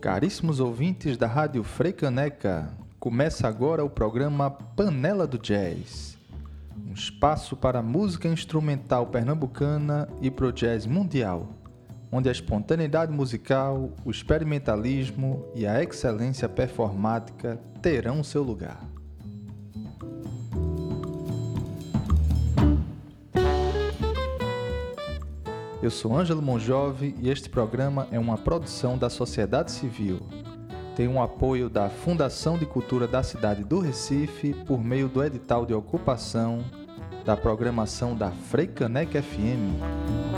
Caríssimos 0.00 0.60
ouvintes 0.60 1.16
da 1.16 1.26
Rádio 1.26 1.64
Freicaneca, 1.64 2.70
começa 3.00 3.48
agora 3.48 3.82
o 3.82 3.88
programa 3.88 4.50
Panela 4.50 5.26
do 5.26 5.38
Jazz. 5.38 6.18
Um 6.86 6.92
espaço 6.92 7.56
para 7.56 7.82
música 7.82 8.28
instrumental 8.28 9.06
pernambucana 9.06 10.06
e 10.20 10.30
pro 10.30 10.52
jazz 10.52 10.84
mundial, 10.84 11.48
onde 12.12 12.28
a 12.28 12.32
espontaneidade 12.32 13.10
musical, 13.10 13.90
o 14.04 14.10
experimentalismo 14.10 15.46
e 15.54 15.66
a 15.66 15.82
excelência 15.82 16.48
performática 16.48 17.58
terão 17.80 18.22
seu 18.22 18.42
lugar. 18.42 18.85
Eu 25.86 25.90
sou 25.92 26.16
Ângelo 26.16 26.42
Monjove 26.42 27.14
e 27.22 27.30
este 27.30 27.48
programa 27.48 28.08
é 28.10 28.18
uma 28.18 28.36
produção 28.36 28.98
da 28.98 29.08
sociedade 29.08 29.70
civil. 29.70 30.18
Tem 30.96 31.06
um 31.06 31.22
apoio 31.22 31.70
da 31.70 31.88
Fundação 31.88 32.58
de 32.58 32.66
Cultura 32.66 33.06
da 33.06 33.22
cidade 33.22 33.62
do 33.62 33.78
Recife 33.78 34.52
por 34.66 34.82
meio 34.82 35.08
do 35.08 35.22
edital 35.22 35.64
de 35.64 35.72
ocupação 35.72 36.64
da 37.24 37.36
programação 37.36 38.16
da 38.16 38.32
Freicanec 38.32 39.12
FM. 39.22 40.35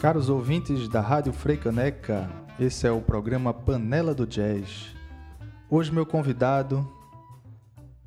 Caros 0.00 0.30
ouvintes 0.30 0.88
da 0.88 1.02
Rádio 1.02 1.30
Freicaneca, 1.30 2.26
esse 2.58 2.86
é 2.86 2.90
o 2.90 3.02
programa 3.02 3.52
Panela 3.52 4.14
do 4.14 4.26
Jazz. 4.26 4.96
Hoje 5.68 5.92
meu 5.92 6.06
convidado 6.06 6.90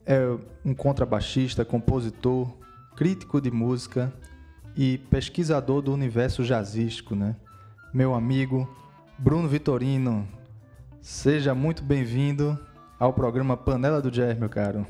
é 0.04 0.20
um 0.66 0.74
contrabaixista, 0.74 1.64
compositor, 1.64 2.52
crítico 2.98 3.40
de 3.40 3.52
música 3.52 4.12
e 4.76 4.98
pesquisador 4.98 5.84
do 5.84 5.94
universo 5.94 6.44
jazzístico, 6.44 7.16
né? 7.16 7.36
Meu 7.94 8.16
amigo 8.16 8.68
Bruno 9.20 9.48
Vitorino. 9.48 10.28
Seja 11.00 11.54
muito 11.54 11.84
bem-vindo 11.84 12.58
ao 13.00 13.14
programa 13.14 13.56
Panela 13.56 14.02
do 14.02 14.10
Jazz, 14.10 14.36
meu 14.40 14.50
caro. 14.50 14.84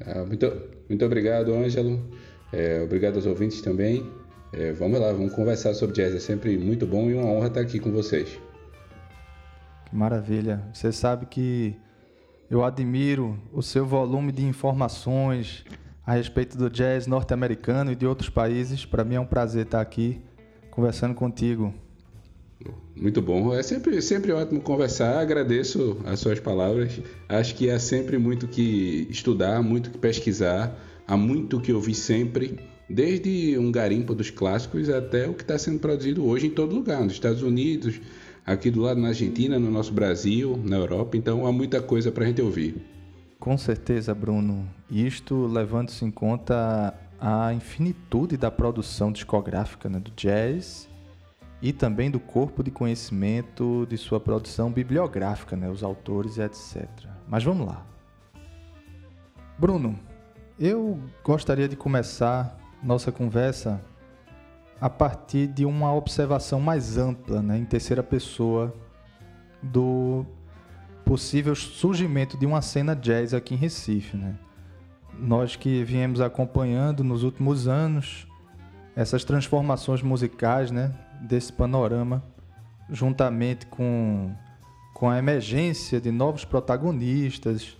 Ah, 0.00 0.24
muito, 0.24 0.46
muito 0.88 1.04
obrigado, 1.04 1.52
Ângelo. 1.52 2.08
É, 2.52 2.80
obrigado 2.84 3.16
aos 3.16 3.26
ouvintes 3.26 3.60
também. 3.60 4.08
É, 4.56 4.72
vamos 4.72 5.00
lá, 5.00 5.10
vamos 5.10 5.32
conversar 5.32 5.74
sobre 5.74 5.96
jazz. 5.96 6.14
É 6.14 6.20
sempre 6.20 6.56
muito 6.56 6.86
bom 6.86 7.10
e 7.10 7.14
uma 7.14 7.26
honra 7.26 7.48
estar 7.48 7.60
aqui 7.60 7.80
com 7.80 7.90
vocês. 7.90 8.38
Que 9.86 9.96
maravilha. 9.96 10.62
Você 10.72 10.92
sabe 10.92 11.26
que 11.26 11.76
eu 12.48 12.64
admiro 12.64 13.36
o 13.52 13.62
seu 13.62 13.84
volume 13.84 14.30
de 14.30 14.44
informações 14.44 15.64
a 16.06 16.14
respeito 16.14 16.56
do 16.56 16.70
jazz 16.70 17.08
norte-americano 17.08 17.90
e 17.90 17.96
de 17.96 18.06
outros 18.06 18.28
países. 18.28 18.86
Para 18.86 19.02
mim 19.02 19.16
é 19.16 19.20
um 19.20 19.26
prazer 19.26 19.64
estar 19.64 19.80
aqui 19.80 20.20
conversando 20.70 21.14
contigo. 21.14 21.74
Muito 22.94 23.20
bom. 23.20 23.52
É 23.52 23.62
sempre, 23.62 24.00
sempre 24.00 24.30
ótimo 24.30 24.60
conversar. 24.60 25.18
Agradeço 25.18 25.98
as 26.04 26.20
suas 26.20 26.38
palavras. 26.38 27.00
Acho 27.28 27.56
que 27.56 27.68
há 27.70 27.80
sempre 27.80 28.18
muito 28.18 28.46
que 28.46 29.08
estudar, 29.10 29.60
muito 29.64 29.90
que 29.90 29.98
pesquisar. 29.98 30.78
Há 31.08 31.16
muito 31.16 31.60
que 31.60 31.72
ouvir 31.72 31.94
sempre 31.94 32.56
desde 32.88 33.58
um 33.58 33.72
garimpo 33.72 34.14
dos 34.14 34.30
clássicos 34.30 34.88
até 34.88 35.28
o 35.28 35.34
que 35.34 35.42
está 35.42 35.58
sendo 35.58 35.78
produzido 35.78 36.24
hoje 36.24 36.46
em 36.46 36.50
todo 36.50 36.74
lugar, 36.74 37.02
nos 37.02 37.14
Estados 37.14 37.42
Unidos, 37.42 38.00
aqui 38.44 38.70
do 38.70 38.80
lado 38.82 39.00
na 39.00 39.08
Argentina, 39.08 39.58
no 39.58 39.70
nosso 39.70 39.92
Brasil, 39.92 40.60
na 40.64 40.76
Europa. 40.76 41.16
Então 41.16 41.46
há 41.46 41.52
muita 41.52 41.80
coisa 41.80 42.12
para 42.12 42.24
a 42.24 42.26
gente 42.26 42.42
ouvir. 42.42 42.76
Com 43.38 43.56
certeza, 43.58 44.14
Bruno. 44.14 44.68
Isto 44.90 45.46
levando-se 45.46 46.04
em 46.04 46.10
conta 46.10 46.94
a 47.20 47.52
infinitude 47.54 48.36
da 48.36 48.50
produção 48.50 49.10
discográfica 49.12 49.88
né, 49.88 49.98
do 49.98 50.10
jazz 50.12 50.88
e 51.62 51.72
também 51.72 52.10
do 52.10 52.20
corpo 52.20 52.62
de 52.62 52.70
conhecimento 52.70 53.86
de 53.88 53.96
sua 53.96 54.20
produção 54.20 54.70
bibliográfica, 54.70 55.56
né, 55.56 55.70
os 55.70 55.82
autores 55.82 56.38
etc. 56.38 56.86
Mas 57.26 57.42
vamos 57.42 57.66
lá. 57.66 57.86
Bruno, 59.58 59.98
eu 60.58 60.98
gostaria 61.22 61.68
de 61.68 61.76
começar 61.76 62.58
nossa 62.84 63.10
conversa 63.10 63.80
a 64.80 64.90
partir 64.90 65.46
de 65.46 65.64
uma 65.64 65.94
observação 65.94 66.60
mais 66.60 66.98
ampla, 66.98 67.40
né, 67.40 67.56
em 67.56 67.64
terceira 67.64 68.02
pessoa, 68.02 68.74
do 69.62 70.26
possível 71.04 71.54
surgimento 71.54 72.36
de 72.36 72.44
uma 72.44 72.60
cena 72.60 72.94
jazz 72.94 73.32
aqui 73.32 73.54
em 73.54 73.56
Recife. 73.56 74.16
Né? 74.16 74.34
Nós 75.18 75.56
que 75.56 75.82
viemos 75.84 76.20
acompanhando 76.20 77.02
nos 77.02 77.22
últimos 77.22 77.66
anos 77.66 78.26
essas 78.94 79.24
transformações 79.24 80.02
musicais 80.02 80.70
né, 80.70 80.92
desse 81.20 81.52
panorama, 81.52 82.22
juntamente 82.90 83.66
com, 83.66 84.34
com 84.92 85.08
a 85.08 85.18
emergência 85.18 86.00
de 86.00 86.10
novos 86.10 86.44
protagonistas, 86.44 87.76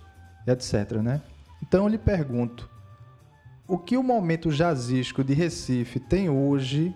etc. 0.47 0.93
Né? 1.03 1.21
Então 1.61 1.83
eu 1.83 1.87
lhe 1.87 1.97
pergunto, 1.97 2.69
o 3.67 3.77
que 3.77 3.97
o 3.97 4.03
momento 4.03 4.51
jazzístico 4.51 5.23
de 5.23 5.33
Recife 5.33 5.99
tem 5.99 6.29
hoje 6.29 6.93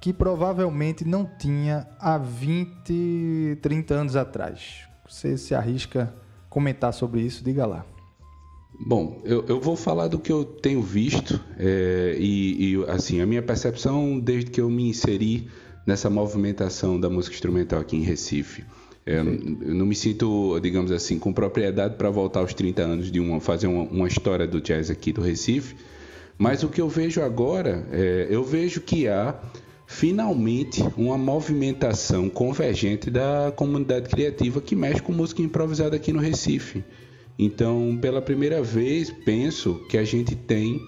que 0.00 0.12
provavelmente 0.12 1.04
não 1.04 1.28
tinha 1.38 1.86
há 1.98 2.18
20, 2.18 3.58
30 3.62 3.94
anos 3.94 4.16
atrás? 4.16 4.82
Você 5.08 5.36
se 5.38 5.54
arrisca 5.54 6.14
comentar 6.48 6.92
sobre 6.92 7.20
isso? 7.20 7.42
Diga 7.44 7.66
lá. 7.66 7.84
Bom, 8.78 9.22
eu, 9.24 9.44
eu 9.46 9.60
vou 9.60 9.74
falar 9.74 10.08
do 10.08 10.18
que 10.18 10.30
eu 10.30 10.44
tenho 10.44 10.82
visto 10.82 11.40
é, 11.58 12.16
e, 12.18 12.74
e, 12.74 12.84
assim 12.88 13.20
a 13.20 13.26
minha 13.26 13.42
percepção 13.42 14.18
desde 14.18 14.50
que 14.50 14.60
eu 14.60 14.68
me 14.68 14.88
inseri 14.88 15.48
nessa 15.86 16.10
movimentação 16.10 17.00
da 17.00 17.08
música 17.08 17.34
instrumental 17.34 17.80
aqui 17.80 17.96
em 17.96 18.02
Recife. 18.02 18.64
É, 19.06 19.18
eu 19.18 19.24
não 19.74 19.86
me 19.86 19.94
sinto, 19.94 20.58
digamos 20.58 20.90
assim, 20.90 21.16
com 21.16 21.32
propriedade 21.32 21.94
para 21.94 22.10
voltar 22.10 22.40
aos 22.40 22.52
30 22.52 22.82
anos 22.82 23.12
de 23.12 23.20
uma, 23.20 23.40
fazer 23.40 23.68
uma, 23.68 23.84
uma, 23.84 24.08
história 24.08 24.48
do 24.48 24.60
jazz 24.60 24.90
aqui 24.90 25.12
do 25.12 25.20
Recife, 25.20 25.76
mas 26.36 26.64
o 26.64 26.68
que 26.68 26.80
eu 26.80 26.88
vejo 26.88 27.22
agora, 27.22 27.86
é, 27.92 28.26
eu 28.28 28.42
vejo 28.42 28.80
que 28.80 29.06
há 29.06 29.38
finalmente 29.86 30.82
uma 30.96 31.16
movimentação 31.16 32.28
convergente 32.28 33.08
da 33.08 33.52
comunidade 33.54 34.08
criativa 34.08 34.60
que 34.60 34.74
mexe 34.74 35.00
com 35.00 35.12
música 35.12 35.40
improvisada 35.40 35.94
aqui 35.94 36.12
no 36.12 36.18
Recife. 36.18 36.84
Então, 37.38 37.96
pela 38.00 38.20
primeira 38.20 38.60
vez, 38.60 39.10
penso 39.24 39.86
que 39.88 39.96
a 39.96 40.04
gente 40.04 40.34
tem 40.34 40.80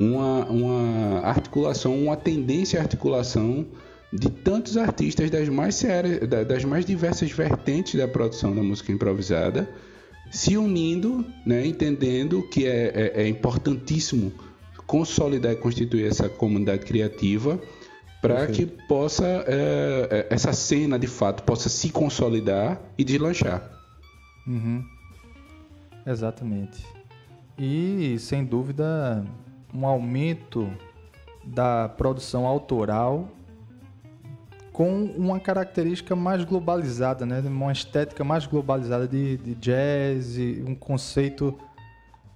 uma, 0.00 0.46
uma 0.46 1.20
articulação, 1.20 1.94
uma 1.94 2.16
tendência 2.16 2.78
à 2.78 2.82
articulação 2.82 3.66
de 4.18 4.30
tantos 4.30 4.76
artistas 4.76 5.30
das 5.30 5.48
mais 5.48 5.82
das 6.46 6.64
mais 6.64 6.84
diversas 6.84 7.30
vertentes 7.30 7.94
da 7.94 8.08
produção 8.08 8.54
da 8.54 8.62
música 8.62 8.92
improvisada, 8.92 9.68
se 10.30 10.56
unindo, 10.56 11.24
né, 11.44 11.66
entendendo 11.66 12.42
que 12.48 12.66
é, 12.66 13.12
é, 13.14 13.22
é 13.22 13.28
importantíssimo 13.28 14.32
consolidar 14.86 15.52
e 15.52 15.56
constituir 15.56 16.06
essa 16.06 16.28
comunidade 16.28 16.84
criativa 16.84 17.60
para 18.22 18.46
que 18.46 18.66
possa 18.66 19.26
é, 19.26 20.08
é, 20.10 20.26
essa 20.30 20.52
cena 20.52 20.98
de 20.98 21.06
fato 21.06 21.42
possa 21.42 21.68
se 21.68 21.90
consolidar 21.90 22.80
e 22.96 23.04
deslanchar. 23.04 23.70
Uhum. 24.46 24.84
Exatamente. 26.06 26.84
E 27.58 28.16
sem 28.18 28.44
dúvida 28.44 29.24
um 29.74 29.86
aumento 29.86 30.70
da 31.44 31.88
produção 31.88 32.46
autoral 32.46 33.28
com 34.76 35.04
uma 35.16 35.40
característica 35.40 36.14
mais 36.14 36.44
globalizada, 36.44 37.24
né? 37.24 37.42
uma 37.46 37.72
estética 37.72 38.22
mais 38.22 38.44
globalizada 38.44 39.08
de, 39.08 39.38
de 39.38 39.54
jazz, 39.54 40.36
um 40.66 40.74
conceito 40.74 41.54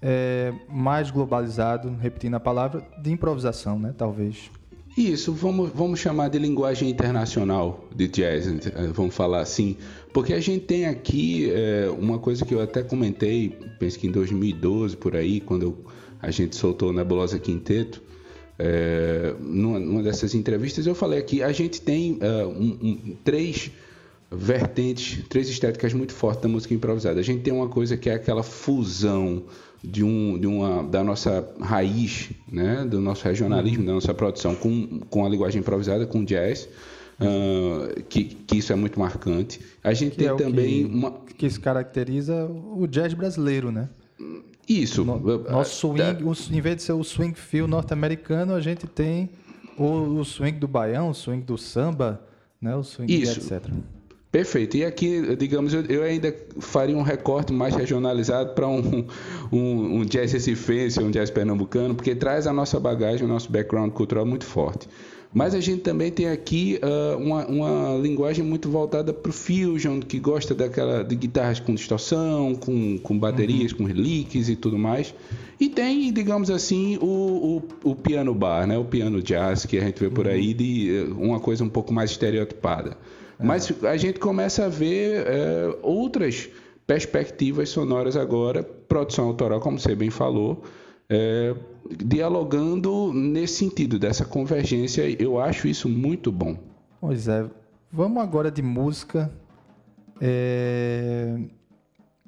é, 0.01 0.51
mais 0.67 1.11
globalizado, 1.11 1.95
repetindo 2.01 2.37
a 2.37 2.41
palavra, 2.41 2.83
de 3.03 3.13
improvisação, 3.13 3.79
né? 3.79 3.95
talvez. 3.95 4.51
Isso, 4.97 5.35
vamos, 5.35 5.71
vamos 5.75 6.01
chamar 6.01 6.31
de 6.31 6.39
linguagem 6.39 6.89
internacional 6.89 7.85
de 7.95 8.09
jazz, 8.09 8.47
vamos 8.95 9.15
falar 9.15 9.41
assim, 9.41 9.77
porque 10.11 10.33
a 10.33 10.41
gente 10.41 10.65
tem 10.65 10.87
aqui 10.87 11.53
é, 11.53 11.91
uma 11.91 12.19
coisa 12.19 12.47
que 12.47 12.55
eu 12.55 12.63
até 12.63 12.83
comentei, 12.83 13.51
penso 13.79 13.99
que 13.99 14.07
em 14.07 14.11
2012 14.11 14.97
por 14.97 15.15
aí, 15.15 15.43
quando 15.43 15.63
eu, 15.65 15.85
a 16.23 16.31
gente 16.31 16.57
soltou 16.57 16.91
Nebulosa 16.91 17.39
Quinteto, 17.39 18.03
é, 18.63 19.35
numa, 19.41 19.81
numa, 19.81 20.03
dessas 20.03 20.35
entrevistas 20.35 20.87
eu 20.87 20.95
falei 20.95 21.23
que 21.23 21.43
a 21.43 21.51
gente 21.51 21.81
tem 21.81 22.13
uh, 22.13 22.47
um, 22.47 22.79
um, 22.83 23.17
três 23.25 23.71
vertentes, 24.31 25.25
três 25.31 25.49
estéticas 25.49 25.95
muito 25.95 26.13
fortes 26.13 26.43
da 26.43 26.49
música 26.49 26.75
improvisada. 26.75 27.19
A 27.19 27.23
gente 27.23 27.41
tem 27.43 27.55
uma 27.55 27.71
coisa 27.71 27.97
que 27.97 28.11
é 28.11 28.15
aquela 28.15 28.43
fusão 28.43 29.45
de, 29.83 30.05
um, 30.05 30.39
de 30.39 30.47
uma, 30.47 30.83
da 30.83 31.03
nossa 31.03 31.49
raiz, 31.59 32.33
né, 32.53 32.85
do 32.85 33.01
nosso 33.01 33.25
regionalismo, 33.25 33.87
da 33.87 33.95
nossa 33.95 34.13
produção 34.13 34.55
com, 34.55 35.01
com 35.09 35.25
a 35.25 35.29
linguagem 35.31 35.61
improvisada, 35.61 36.07
com 36.07 36.23
jazz. 36.23 36.69
uh, 37.19 38.03
que, 38.11 38.25
que 38.25 38.59
isso 38.59 38.75
é 38.75 38.77
muito 38.77 39.01
marcante. 39.01 39.59
A 39.83 39.95
gente 39.95 40.13
que 40.13 40.19
tem 40.19 40.29
é 40.29 40.35
também 40.35 40.87
que, 40.87 40.95
uma. 40.95 41.13
Que 41.39 41.49
se 41.49 41.59
caracteriza 41.59 42.45
o 42.47 42.87
jazz 42.87 43.15
brasileiro, 43.15 43.73
né? 43.73 43.89
Isso. 44.71 45.05
No, 45.05 45.19
nosso 45.51 45.75
swing, 45.75 46.23
o, 46.23 46.33
em 46.55 46.61
vez 46.61 46.77
de 46.77 46.83
ser 46.85 46.93
o 46.93 47.03
swing 47.03 47.35
feel 47.35 47.67
norte-americano, 47.67 48.55
a 48.55 48.61
gente 48.61 48.87
tem 48.87 49.29
o, 49.77 50.21
o, 50.21 50.25
swing 50.25 50.59
do 50.61 50.69
baião, 50.69 51.11
o 51.11 51.15
swing 51.15 51.43
do 51.43 51.59
samba, 51.59 52.23
né? 52.63 52.77
o 52.77 52.85
swing 52.85 53.13
Isso. 53.13 53.41
etc. 53.41 53.69
Perfeito. 54.31 54.77
E 54.77 54.85
aqui, 54.85 55.35
digamos, 55.35 55.75
eu, 55.75 55.85
eu 55.87 56.05
ainda 56.05 56.33
faria 56.61 56.97
um 56.97 57.03
recorte 57.03 57.53
mais 57.53 57.75
regionalizado 57.75 58.53
para 58.55 58.69
um, 58.69 59.05
um, 59.51 59.97
um 59.99 60.05
jazz 60.05 60.33
recifense, 60.33 61.03
um 61.03 61.11
jazz 61.11 61.31
pernambucano, 61.31 61.97
porque 61.97 62.15
traz 62.15 62.47
a 62.47 62.53
nossa 62.53 62.79
bagagem, 62.79 63.25
o 63.25 63.29
nosso 63.29 63.51
background 63.51 63.91
cultural 63.91 64.25
muito 64.25 64.45
forte. 64.45 64.89
Mas 65.33 65.55
a 65.55 65.61
gente 65.61 65.83
também 65.83 66.11
tem 66.11 66.29
aqui 66.29 66.81
uh, 66.83 67.17
uma, 67.17 67.47
uma, 67.47 67.99
linguagem 67.99 68.45
muito 68.45 68.69
voltada 68.69 69.13
para 69.13 69.31
o 69.31 69.33
fusion, 69.33 70.01
que 70.01 70.19
gosta 70.19 70.57
daquela 70.57 71.05
de 71.05 71.15
guitarras 71.15 71.61
com 71.61 71.73
distorção, 71.73 72.57
com, 72.57 72.99
com 72.99 73.17
baterias, 73.17 73.71
uhum. 73.71 73.79
com 73.79 73.85
reliques 73.85 74.49
e 74.49 74.57
tudo 74.57 74.77
mais. 74.77 75.15
E 75.61 75.69
tem, 75.69 76.13
digamos 76.13 76.51
assim, 76.51 76.99
o, 77.01 77.63
o, 77.85 77.91
o, 77.91 77.95
piano 77.95 78.35
bar, 78.35 78.67
né? 78.67 78.77
o 78.77 78.85
piano 78.85 79.23
jazz, 79.23 79.65
que 79.67 79.79
a 79.79 79.83
gente 79.83 80.01
vê 80.01 80.11
por 80.11 80.27
uhum. 80.27 80.33
aí, 80.33 80.53
de 80.53 80.97
eh, 80.97 81.05
uma 81.17 81.39
coisa 81.39 81.63
um 81.63 81.69
pouco 81.69 81.95
mais 81.95 82.11
estereotipada. 82.11 82.97
Uhum. 83.39 83.47
Mas 83.47 83.73
a 83.85 83.97
gente 83.97 84.19
começa 84.19 84.65
a 84.65 84.69
ver 84.69 85.27
uh, 85.27 85.79
outras 85.81 86.49
perspectivas 86.89 87.69
sonoras 87.69 88.17
agora, 88.17 88.65
produção 88.65 89.27
autoral, 89.27 89.61
como 89.61 89.79
você 89.79 89.95
bem 89.95 90.11
falou, 90.11 90.65
é, 91.11 91.57
dialogando 92.05 93.13
nesse 93.13 93.55
sentido, 93.55 93.99
dessa 93.99 94.25
convergência. 94.25 95.03
Eu 95.21 95.41
acho 95.41 95.67
isso 95.67 95.89
muito 95.89 96.31
bom. 96.31 96.57
Pois 97.01 97.27
é. 97.27 97.45
Vamos 97.93 98.23
agora 98.23 98.51
de 98.51 98.63
música. 98.63 99.31
É... 100.21 101.37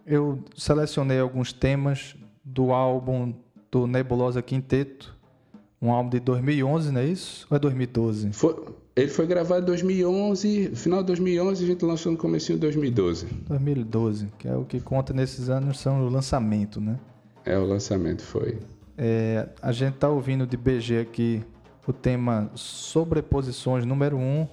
Eu 0.04 0.40
selecionei 0.56 1.20
alguns 1.20 1.52
temas 1.52 2.16
do 2.44 2.72
álbum 2.72 3.32
do 3.70 3.86
Nebulosa 3.86 4.42
Quinteto, 4.42 5.16
um 5.80 5.92
álbum 5.92 6.10
de 6.10 6.18
2011, 6.18 6.90
não 6.90 7.00
é 7.00 7.06
isso? 7.06 7.46
Ou 7.48 7.56
é 7.56 7.60
2012? 7.60 8.32
Foi, 8.32 8.56
ele 8.96 9.08
foi 9.08 9.26
gravado 9.26 9.62
em 9.62 9.66
2011, 9.66 10.72
final 10.74 11.00
de 11.00 11.06
2011 11.06 11.64
a 11.64 11.66
gente 11.68 11.84
lançou 11.84 12.10
no 12.10 12.18
começo 12.18 12.52
de 12.52 12.58
2012. 12.58 13.26
2012, 13.48 14.28
que 14.38 14.48
é 14.48 14.56
o 14.56 14.64
que 14.64 14.80
conta 14.80 15.12
nesses 15.12 15.48
anos 15.48 15.78
são 15.78 16.04
o 16.04 16.08
lançamento, 16.08 16.80
né? 16.80 16.98
É, 17.44 17.56
o 17.56 17.64
lançamento 17.64 18.22
foi. 18.22 18.58
É, 18.96 19.48
a 19.60 19.72
gente 19.72 19.94
está 19.94 20.08
ouvindo 20.08 20.46
de 20.46 20.56
BG 20.56 20.98
aqui 21.00 21.44
o 21.86 21.92
tema 21.92 22.50
Sobreposições 22.54 23.84
número 23.84 24.16
1. 24.16 24.20
Um. 24.20 24.48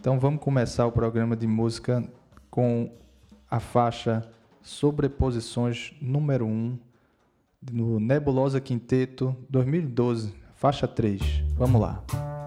Então 0.00 0.18
vamos 0.18 0.40
começar 0.40 0.86
o 0.86 0.92
programa 0.92 1.36
de 1.36 1.46
música 1.46 2.04
com 2.50 2.90
a 3.50 3.60
faixa 3.60 4.28
Sobreposições 4.62 5.92
número 6.00 6.46
1 6.46 6.48
um, 6.48 6.78
no 7.70 8.00
Nebulosa 8.00 8.60
Quinteto 8.60 9.36
2012, 9.48 10.34
faixa 10.54 10.88
3. 10.88 11.20
Vamos 11.56 11.80
lá. 11.80 12.43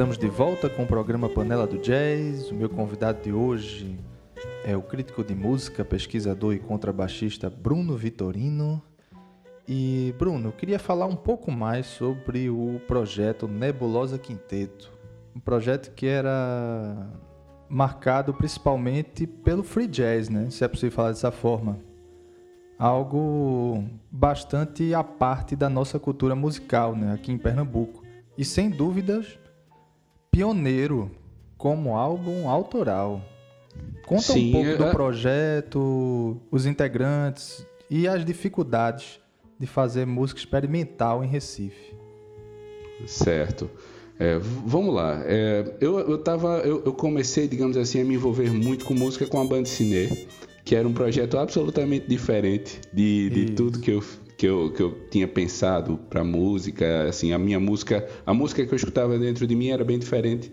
Estamos 0.00 0.16
de 0.16 0.28
volta 0.28 0.70
com 0.70 0.84
o 0.84 0.86
programa 0.86 1.28
Panela 1.28 1.66
do 1.66 1.76
Jazz. 1.76 2.50
O 2.50 2.54
meu 2.54 2.70
convidado 2.70 3.20
de 3.22 3.34
hoje 3.34 4.00
é 4.64 4.74
o 4.74 4.80
crítico 4.80 5.22
de 5.22 5.34
música, 5.34 5.84
pesquisador 5.84 6.54
e 6.54 6.58
contrabaixista 6.58 7.50
Bruno 7.50 7.98
Vitorino. 7.98 8.82
E 9.68 10.14
Bruno, 10.18 10.48
eu 10.48 10.52
queria 10.52 10.78
falar 10.78 11.04
um 11.04 11.14
pouco 11.14 11.50
mais 11.52 11.84
sobre 11.84 12.48
o 12.48 12.80
projeto 12.88 13.46
Nebulosa 13.46 14.18
Quinteto, 14.18 14.90
um 15.36 15.38
projeto 15.38 15.92
que 15.92 16.06
era 16.06 17.06
marcado 17.68 18.32
principalmente 18.32 19.26
pelo 19.26 19.62
free 19.62 19.86
jazz, 19.86 20.30
né? 20.30 20.48
Se 20.48 20.64
é 20.64 20.68
possível 20.68 20.96
falar 20.96 21.10
dessa 21.10 21.30
forma. 21.30 21.78
Algo 22.78 23.84
bastante 24.10 24.94
à 24.94 25.04
parte 25.04 25.54
da 25.54 25.68
nossa 25.68 25.98
cultura 25.98 26.34
musical, 26.34 26.96
né? 26.96 27.12
Aqui 27.12 27.30
em 27.30 27.36
Pernambuco. 27.36 28.02
E 28.38 28.46
sem 28.46 28.70
dúvidas, 28.70 29.38
pioneiro 30.30 31.10
como 31.56 31.96
álbum 31.96 32.48
autoral. 32.48 33.22
Conta 34.06 34.22
Sim, 34.32 34.48
um 34.48 34.52
pouco 34.52 34.78
do 34.78 34.84
é- 34.84 34.90
projeto, 34.90 36.40
os 36.50 36.66
integrantes 36.66 37.66
e 37.88 38.08
as 38.08 38.24
dificuldades 38.24 39.20
de 39.58 39.66
fazer 39.66 40.06
música 40.06 40.40
experimental 40.40 41.22
em 41.22 41.28
Recife. 41.28 41.94
Certo. 43.06 43.70
É, 44.18 44.38
vamos 44.38 44.94
lá. 44.94 45.22
É, 45.24 45.76
eu, 45.80 45.98
eu, 46.00 46.18
tava, 46.18 46.58
eu, 46.58 46.82
eu, 46.84 46.92
comecei, 46.92 47.48
digamos 47.48 47.76
assim, 47.76 48.00
a 48.02 48.04
me 48.04 48.14
envolver 48.14 48.50
muito 48.50 48.84
com 48.84 48.92
música 48.92 49.26
com 49.26 49.40
a 49.40 49.44
banda 49.44 49.66
Cine, 49.66 50.28
que 50.64 50.74
era 50.76 50.86
um 50.86 50.92
projeto 50.92 51.38
absolutamente 51.38 52.06
diferente 52.06 52.80
de, 52.92 53.30
de 53.30 53.52
tudo 53.52 53.78
que 53.80 53.92
eu, 53.92 54.04
que 54.40 54.46
eu, 54.46 54.72
que 54.72 54.82
eu 54.82 54.96
tinha 55.10 55.28
pensado 55.28 55.98
para 56.08 56.24
música. 56.24 57.06
Assim, 57.06 57.30
a 57.34 57.38
minha 57.38 57.60
música, 57.60 58.08
a 58.24 58.32
música 58.32 58.64
que 58.64 58.72
eu 58.72 58.76
escutava 58.76 59.18
dentro 59.18 59.46
de 59.46 59.54
mim 59.54 59.68
era 59.68 59.84
bem 59.84 59.98
diferente 59.98 60.50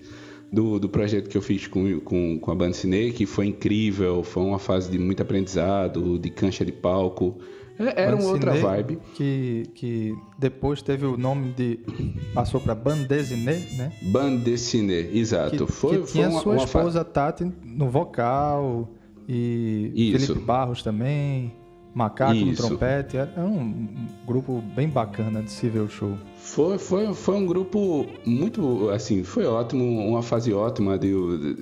do, 0.52 0.78
do 0.78 0.89
projeto 0.89 1.30
que 1.30 1.38
eu 1.38 1.41
fiz 1.41 1.67
com, 1.67 2.02
com, 2.02 2.38
com 2.38 2.52
a 2.52 2.56
banda 2.56 2.73
Cine, 2.73 3.13
que 3.13 3.26
foi 3.26 3.45
incrível, 3.45 4.23
foi 4.23 4.43
uma 4.43 4.60
fase 4.60 4.91
de 4.91 5.00
muito 5.00 5.21
aprendizado, 5.21 6.19
de 6.19 6.30
cancha 6.30 6.65
de 6.65 6.73
palco. 6.73 7.38
É, 7.80 8.04
era 8.04 8.15
uma 8.17 8.28
outra 8.28 8.56
vibe. 8.56 9.00
Que, 9.13 9.63
que 9.73 10.13
depois 10.38 10.82
teve 10.82 11.06
o 11.06 11.15
nome 11.15 11.54
de. 11.54 11.80
Passou 12.34 12.60
para 12.60 12.76
Bandesine, 12.76 13.45
né? 13.78 13.93
Bandesine, 14.02 15.17
exato. 15.17 15.65
Que, 15.65 15.71
foi, 15.71 16.02
que 16.02 16.12
tinha 16.12 16.26
foi 16.26 16.34
uma, 16.34 16.41
sua 16.41 16.54
uma 16.56 16.65
esposa. 16.65 17.06
Tati 17.06 17.50
no 17.63 17.89
vocal 17.89 18.89
e 19.30 19.93
Isso. 19.95 20.28
Felipe 20.28 20.45
Barros 20.45 20.84
também. 20.84 21.54
Macaco 21.93 22.34
Isso. 22.34 22.45
no 22.45 22.56
trompete. 22.56 23.17
Era 23.17 23.32
um 23.38 23.86
grupo 24.26 24.62
bem 24.76 24.88
bacana 24.88 25.41
de 25.41 25.52
se 25.52 25.67
ver 25.67 25.80
o 25.80 25.89
show. 25.89 26.17
Foi, 26.38 26.78
foi, 26.78 27.13
foi 27.13 27.36
um 27.36 27.45
grupo 27.45 28.06
muito, 28.26 28.89
assim, 28.89 29.23
foi 29.23 29.45
ótimo, 29.45 29.84
uma 29.84 30.21
fase 30.21 30.54
ótima 30.54 30.97
de, 30.97 31.12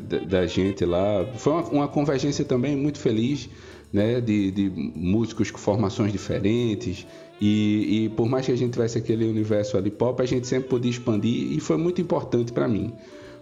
de 0.01 0.19
da 0.25 0.45
gente 0.45 0.83
lá. 0.85 1.25
Foi 1.35 1.53
uma, 1.53 1.63
uma 1.63 1.88
convergência 1.88 2.43
também 2.43 2.75
muito 2.75 2.99
feliz 2.99 3.49
né, 3.91 4.19
de, 4.19 4.51
de 4.51 4.69
músicos 4.95 5.49
com 5.51 5.57
formações 5.57 6.11
diferentes. 6.11 7.07
E, 7.39 8.05
e, 8.05 8.09
por 8.09 8.27
mais 8.27 8.45
que 8.45 8.51
a 8.51 8.55
gente 8.55 8.71
tivesse 8.71 8.97
aquele 8.97 9.25
universo 9.25 9.77
ali 9.77 9.89
pop, 9.89 10.21
a 10.21 10.25
gente 10.25 10.47
sempre 10.47 10.69
podia 10.69 10.91
expandir 10.91 11.51
e 11.51 11.59
foi 11.59 11.77
muito 11.77 12.01
importante 12.01 12.51
para 12.51 12.67
mim. 12.67 12.93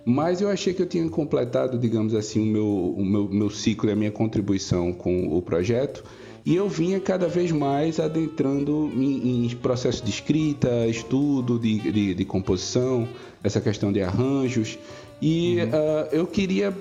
Mas 0.05 0.41
eu 0.41 0.49
achei 0.49 0.73
que 0.73 0.81
eu 0.81 0.85
tinha 0.85 1.07
completado, 1.09 1.77
digamos 1.77 2.13
assim, 2.13 2.41
o 2.41 2.45
meu, 2.45 2.67
o 2.67 3.05
meu, 3.05 3.29
meu 3.29 3.49
ciclo 3.49 3.89
e 3.89 3.93
a 3.93 3.95
minha 3.95 4.11
contribuição 4.11 4.91
com 4.91 5.35
o 5.35 5.41
projeto. 5.41 6.03
E 6.45 6.55
eu 6.55 6.67
vinha 6.67 6.99
cada 6.99 7.27
vez 7.27 7.51
mais 7.51 7.99
adentrando 7.99 8.91
em, 8.93 9.45
em 9.45 9.49
processo 9.55 10.03
de 10.03 10.09
escrita, 10.09 10.85
estudo 10.87 11.57
de, 11.57 11.79
de, 11.79 12.13
de 12.13 12.25
composição, 12.25 13.07
essa 13.41 13.61
questão 13.61 13.93
de 13.93 14.01
arranjos. 14.01 14.77
E 15.21 15.59
uhum. 15.59 15.69
uh, 15.69 16.07
eu 16.11 16.27
queria, 16.27 16.75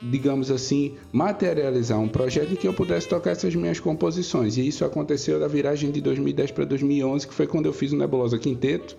digamos 0.00 0.48
assim, 0.48 0.94
materializar 1.12 1.98
um 1.98 2.06
projeto 2.06 2.52
em 2.52 2.56
que 2.56 2.68
eu 2.68 2.72
pudesse 2.72 3.08
tocar 3.08 3.32
essas 3.32 3.52
minhas 3.56 3.80
composições. 3.80 4.56
E 4.56 4.66
isso 4.66 4.84
aconteceu 4.84 5.40
da 5.40 5.48
viragem 5.48 5.90
de 5.90 6.00
2010 6.00 6.52
para 6.52 6.64
2011, 6.64 7.26
que 7.26 7.34
foi 7.34 7.48
quando 7.48 7.66
eu 7.66 7.72
fiz 7.72 7.90
o 7.90 7.96
Nebulosa 7.96 8.38
Quinteto, 8.38 8.96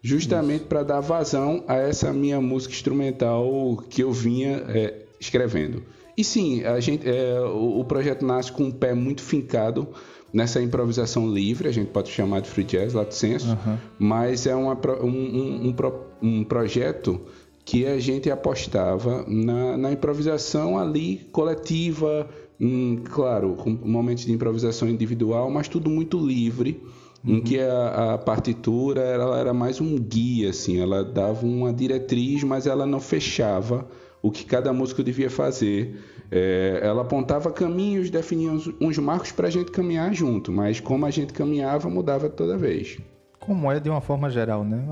justamente 0.00 0.64
para 0.66 0.84
dar 0.84 1.00
vazão 1.00 1.64
a 1.66 1.74
essa 1.74 2.12
minha 2.12 2.40
música 2.40 2.72
instrumental 2.72 3.82
que 3.90 4.02
eu 4.02 4.12
vinha 4.12 4.62
é, 4.68 4.94
escrevendo. 5.18 5.82
E 6.16 6.24
sim, 6.24 6.64
a 6.64 6.80
gente, 6.80 7.08
é, 7.08 7.40
o, 7.40 7.80
o, 7.80 7.84
projeto 7.84 8.24
nasce 8.24 8.52
com 8.52 8.64
um 8.64 8.70
pé 8.70 8.94
muito 8.94 9.22
fincado 9.22 9.88
nessa 10.32 10.60
improvisação 10.62 11.28
livre, 11.32 11.68
a 11.68 11.72
gente 11.72 11.88
pode 11.88 12.10
chamar 12.10 12.40
de 12.40 12.48
free 12.48 12.64
jazz, 12.64 12.94
lato 12.94 13.14
senso, 13.14 13.48
uhum. 13.50 13.76
mas 13.98 14.46
é 14.46 14.54
uma, 14.54 14.78
um, 15.02 15.68
um, 15.68 15.74
um, 16.22 16.44
projeto 16.44 17.20
que 17.64 17.86
a 17.86 17.98
gente 17.98 18.30
apostava 18.30 19.24
na, 19.26 19.76
na 19.76 19.92
improvisação 19.92 20.78
ali 20.78 21.28
coletiva, 21.32 22.28
hum, 22.60 23.02
claro, 23.10 23.54
com 23.54 23.70
momentos 23.70 24.24
de 24.24 24.32
improvisação 24.32 24.88
individual, 24.88 25.50
mas 25.50 25.68
tudo 25.68 25.90
muito 25.90 26.18
livre, 26.18 26.80
uhum. 27.24 27.36
em 27.36 27.40
que 27.40 27.58
a, 27.58 28.14
a, 28.14 28.18
partitura 28.18 29.00
ela 29.00 29.38
era 29.38 29.52
mais 29.52 29.80
um 29.80 29.96
guia, 29.96 30.50
assim, 30.50 30.80
ela 30.80 31.04
dava 31.04 31.44
uma 31.44 31.72
diretriz, 31.72 32.44
mas 32.44 32.66
ela 32.66 32.86
não 32.86 33.00
fechava 33.00 33.88
o 34.22 34.30
que 34.30 34.44
cada 34.44 34.72
músico 34.72 35.02
devia 35.02 35.30
fazer. 35.30 35.98
É, 36.30 36.80
ela 36.82 37.02
apontava 37.02 37.50
caminhos, 37.50 38.10
definia 38.10 38.50
uns, 38.50 38.70
uns 38.80 38.98
marcos 38.98 39.32
para 39.32 39.48
a 39.48 39.50
gente 39.50 39.70
caminhar 39.72 40.14
junto, 40.14 40.52
mas 40.52 40.78
como 40.78 41.04
a 41.04 41.10
gente 41.10 41.32
caminhava, 41.32 41.88
mudava 41.88 42.28
toda 42.28 42.56
vez. 42.56 42.98
Como 43.38 43.70
é 43.70 43.80
de 43.80 43.90
uma 43.90 44.00
forma 44.00 44.30
geral, 44.30 44.62
né? 44.62 44.84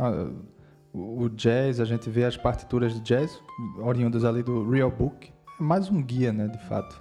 o 0.93 1.29
jazz, 1.29 1.81
a 1.81 1.85
gente 1.85 2.09
vê 2.11 2.25
as 2.25 2.37
partituras 2.37 2.95
de 2.95 3.01
jazz 3.01 3.39
oriundas 3.79 4.25
ali 4.25 4.43
do 4.43 4.69
Real 4.69 4.91
Book, 4.91 5.31
é 5.59 5.63
mais 5.63 5.91
um 5.91 6.03
guia, 6.03 6.33
né, 6.33 6.49
de 6.49 6.59
fato. 6.67 7.01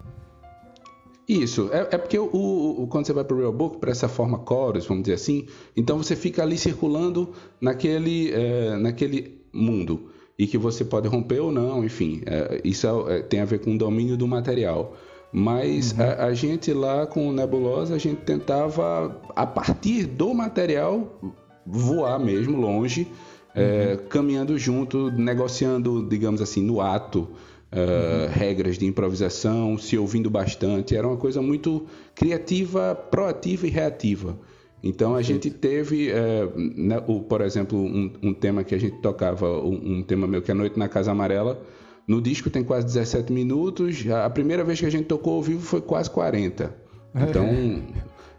Isso, 1.27 1.69
é, 1.73 1.79
é 1.79 1.97
porque 1.97 2.17
o, 2.17 2.25
o, 2.25 2.87
quando 2.87 3.05
você 3.05 3.13
vai 3.13 3.23
para 3.23 3.35
o 3.35 3.39
Real 3.39 3.51
Book, 3.51 3.79
para 3.79 3.91
essa 3.91 4.07
forma 4.07 4.41
chorus, 4.47 4.85
vamos 4.85 5.03
dizer 5.03 5.15
assim, 5.15 5.45
então 5.75 5.97
você 5.97 6.15
fica 6.15 6.41
ali 6.41 6.57
circulando 6.57 7.33
naquele, 7.59 8.31
é, 8.31 8.77
naquele 8.77 9.41
mundo 9.51 10.09
e 10.37 10.45
que 10.45 10.57
você 10.57 10.85
pode 10.85 11.07
romper 11.07 11.39
ou 11.39 11.51
não, 11.51 11.83
enfim, 11.83 12.21
é, 12.25 12.61
isso 12.63 12.87
é, 13.09 13.17
é 13.17 13.21
tem 13.21 13.39
a 13.39 13.45
ver 13.45 13.59
com 13.59 13.73
o 13.73 13.77
domínio 13.77 14.15
do 14.15 14.27
material. 14.27 14.95
Mas 15.31 15.91
uhum. 15.91 16.01
a, 16.01 16.25
a, 16.25 16.33
gente 16.33 16.71
lá 16.71 17.05
com 17.05 17.27
o 17.27 17.33
Nebulosa, 17.33 17.95
a 17.95 17.97
gente 17.97 18.21
tentava, 18.21 19.19
a 19.35 19.45
partir 19.45 20.05
do 20.05 20.33
material, 20.33 21.19
voar 21.65 22.17
mesmo 22.17 22.57
longe 22.57 23.07
é, 23.53 23.97
uhum. 23.99 24.07
caminhando 24.07 24.57
junto, 24.57 25.11
negociando, 25.11 26.07
digamos 26.07 26.41
assim, 26.41 26.61
no 26.61 26.79
ato. 26.81 27.27
Uh, 27.69 28.27
uhum. 28.27 28.31
regras 28.31 28.77
de 28.77 28.85
improvisação, 28.85 29.77
se 29.77 29.97
ouvindo 29.97 30.29
bastante, 30.29 30.95
era 30.95 31.05
uma 31.05 31.17
coisa 31.17 31.41
muito 31.41 31.85
criativa, 32.15 32.95
proativa 32.95 33.67
e 33.67 33.69
reativa. 33.69 34.39
Então 34.83 35.15
a 35.15 35.21
gente 35.21 35.49
teve, 35.49 36.11
uh, 36.11 36.53
né, 36.55 37.01
o, 37.07 37.21
por 37.21 37.41
exemplo, 37.41 37.77
um, 37.79 38.11
um, 38.21 38.33
tema 38.33 38.63
que 38.63 38.75
a 38.75 38.77
gente 38.77 38.97
tocava, 39.01 39.47
um, 39.59 39.97
um, 39.97 40.03
tema 40.03 40.27
meu 40.27 40.41
que 40.41 40.51
é 40.51 40.53
Noite 40.53 40.77
na 40.77 40.87
Casa 40.87 41.11
Amarela, 41.11 41.59
no 42.07 42.21
disco 42.21 42.49
tem 42.49 42.63
quase 42.63 42.85
17 42.85 43.33
minutos, 43.33 44.05
a 44.09 44.29
primeira 44.29 44.63
vez 44.63 44.79
que 44.79 44.85
a 44.85 44.89
gente 44.89 45.05
tocou 45.05 45.33
ao 45.33 45.41
vivo 45.41 45.61
foi 45.61 45.81
quase 45.81 46.09
40. 46.09 46.73
Então 47.15 47.47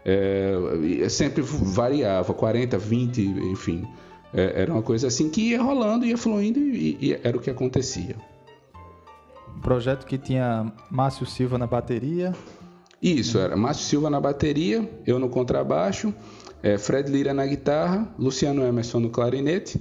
é, 0.05 1.07
sempre 1.09 1.41
variava, 1.41 2.33
40, 2.33 2.77
20, 2.77 3.21
enfim. 3.21 3.85
É, 4.33 4.61
era 4.61 4.71
uma 4.73 4.81
coisa 4.81 5.07
assim 5.07 5.29
que 5.29 5.51
ia 5.51 5.61
rolando, 5.61 6.05
ia 6.05 6.17
fluindo 6.17 6.59
e, 6.59 6.97
e 7.01 7.19
era 7.23 7.37
o 7.37 7.39
que 7.39 7.49
acontecia. 7.49 8.15
Um 9.55 9.61
projeto 9.61 10.05
que 10.05 10.17
tinha 10.17 10.71
Márcio 10.89 11.25
Silva 11.25 11.57
na 11.57 11.67
bateria. 11.67 12.33
Isso, 13.01 13.37
era 13.37 13.55
Márcio 13.55 13.85
Silva 13.85 14.09
na 14.09 14.19
bateria, 14.19 14.87
eu 15.05 15.19
no 15.19 15.29
contrabaixo, 15.29 16.13
é, 16.61 16.77
Fred 16.77 17.09
Lira 17.09 17.33
na 17.33 17.45
guitarra, 17.45 18.13
Luciano 18.19 18.63
Emerson 18.63 18.99
no 18.99 19.09
clarinete 19.09 19.79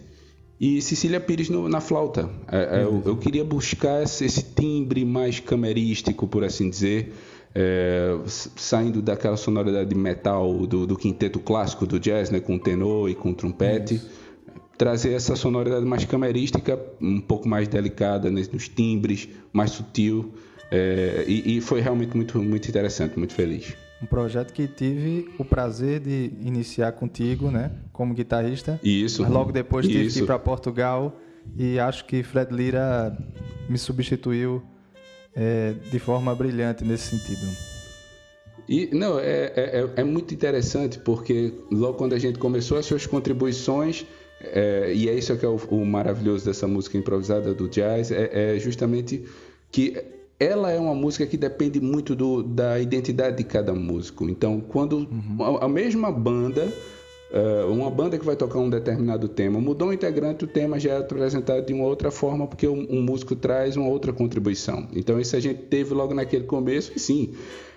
e 0.61 0.81
Cecília 0.81 1.21
Pires 1.21 1.49
no, 1.49 1.69
na 1.69 1.81
flauta. 1.81 2.31
É, 2.51 2.81
é 2.81 2.85
eu, 2.85 3.03
eu, 3.05 3.17
queria 3.17 3.45
buscar 3.45 4.03
esse, 4.03 4.25
esse, 4.25 4.43
timbre 4.43 5.05
mais 5.05 5.41
camerístico, 5.41 6.29
por 6.29 6.45
assim 6.45 6.71
dizer, 6.71 7.13
é, 7.55 8.17
saindo 8.27 9.03
daquela 9.03 9.37
sonoridade 9.37 9.89
de 9.89 9.97
metal 9.97 10.67
do, 10.67 10.87
do, 10.87 10.97
quinteto 10.97 11.41
clássico 11.41 11.87
do 11.87 11.99
jazz, 11.99 12.31
né, 12.31 12.39
com 12.39 12.59
tenor 12.59 13.09
e 13.09 13.15
com 13.15 13.35
trompete. 13.35 13.97
Isso 13.97 14.29
trazer 14.79 15.13
essa 15.13 15.35
sonoridade 15.35 15.85
mais 15.85 16.05
camerística, 16.05 16.81
um 17.01 17.21
pouco 17.21 17.49
mais 17.49 17.67
delicada 17.67 18.31
nos 18.31 18.69
timbres, 18.69 19.29
mais 19.53 19.73
sutil. 19.73 20.33
É, 20.71 21.25
e, 21.27 21.57
e, 21.57 21.61
foi 21.61 21.81
realmente 21.81 22.15
muito, 22.15 22.43
muito 22.43 22.69
interessante, 22.69 23.19
muito 23.19 23.33
feliz. 23.33 23.75
Um 24.03 24.07
projeto 24.07 24.53
que 24.53 24.69
tive 24.69 25.29
o 25.39 25.45
prazer 25.45 26.01
de 26.01 26.31
iniciar 26.41 26.93
contigo, 26.93 27.51
né, 27.51 27.73
como 27.93 28.15
guitarrista. 28.15 28.79
Isso. 28.83 29.23
Mas 29.23 29.31
logo 29.31 29.51
depois 29.51 29.87
tive 29.87 30.05
isso. 30.05 30.19
que 30.19 30.25
ir 30.25 30.27
para 30.27 30.39
Portugal 30.39 31.17
e 31.57 31.79
acho 31.79 32.05
que 32.05 32.23
Fred 32.23 32.55
Lira 32.55 33.17
me 33.69 33.79
substituiu 33.79 34.63
é, 35.35 35.75
de 35.91 35.99
forma 35.99 36.35
brilhante 36.35 36.85
nesse 36.85 37.17
sentido. 37.17 37.47
E 38.69 38.91
não, 38.93 39.19
é, 39.19 39.53
é, 39.57 39.81
é, 39.97 40.01
é 40.01 40.05
muito 40.05 40.35
interessante 40.35 40.99
porque 40.99 41.55
logo 41.71 41.95
quando 41.95 42.13
a 42.13 42.19
gente 42.19 42.39
começou 42.39 42.77
as 42.77 42.85
suas 42.85 43.07
contribuições, 43.07 44.05
é, 44.41 44.93
e 44.95 45.09
é 45.09 45.15
isso 45.15 45.35
que 45.37 45.45
é 45.45 45.49
o, 45.49 45.57
o, 45.71 45.87
maravilhoso 45.87 46.45
dessa 46.45 46.67
música 46.67 46.99
improvisada 46.99 47.55
do 47.55 47.69
jazz, 47.69 48.11
é, 48.11 48.57
é, 48.57 48.59
justamente 48.59 49.25
que 49.71 49.97
ela 50.41 50.71
é 50.71 50.79
uma 50.79 50.95
música 50.95 51.27
que 51.27 51.37
depende 51.37 51.81
muito 51.81 52.15
do, 52.15 52.43
da 52.43 52.79
identidade 52.79 53.37
de 53.37 53.45
cada 53.45 53.75
músico. 53.75 54.29
Então, 54.29 54.61
quando 54.61 54.99
uhum. 54.99 55.59
a, 55.61 55.65
a, 55.65 55.69
mesma 55.69 56.13
banda, 56.13 56.73
uh, 57.33 57.73
uma 57.73 57.91
banda 57.91 58.17
que 58.17 58.25
vai 58.25 58.37
tocar 58.37 58.61
um 58.61 58.71
determinado 58.71 59.29
tema, 59.29 59.61
mudou 59.61 59.89
um 59.89 59.93
integrante, 59.93 60.45
o 60.45 60.49
tema 60.49 60.79
já 60.79 60.93
é 60.93 60.99
apresentado 60.99 61.67
de 61.67 61.73
uma 61.73 61.85
outra 61.85 62.11
forma, 62.13 62.47
porque 62.47 62.69
um, 62.69 62.87
um 62.89 63.03
músico 63.03 63.35
traz 63.35 63.77
uma 63.77 63.89
outra 63.89 64.13
contribuição. 64.13 64.87
Então, 64.95 65.19
isso 65.19 65.35
a 65.35 65.41
gente 65.41 65.63
teve 65.63 65.93
logo 65.93 66.15
naquele 66.15 66.45
começo, 66.45 66.93
e 66.95 67.01
sim, 67.01 67.35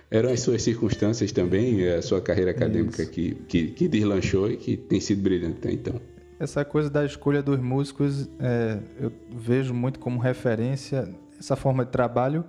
eram 0.08 0.30
as 0.30 0.40
suas 0.40 0.62
circunstâncias 0.62 1.32
também, 1.32 1.88
a 1.88 2.00
sua 2.00 2.20
carreira 2.20 2.52
acadêmica 2.52 3.04
que, 3.04 3.34
que, 3.48 3.68
que 3.68 3.88
deslanchou 3.88 4.48
e 4.48 4.56
que 4.56 4.76
tem 4.76 5.00
sido 5.00 5.20
brilhante 5.20 5.56
até 5.58 5.72
então. 5.72 6.00
Essa 6.38 6.64
coisa 6.64 6.90
da 6.90 7.04
escolha 7.04 7.42
dos 7.42 7.58
músicos, 7.60 8.28
é, 8.38 8.78
eu 9.00 9.12
vejo 9.30 9.72
muito 9.72 9.98
como 9.98 10.20
referência 10.20 11.08
essa 11.42 11.56
forma 11.56 11.84
de 11.84 11.90
trabalho 11.90 12.44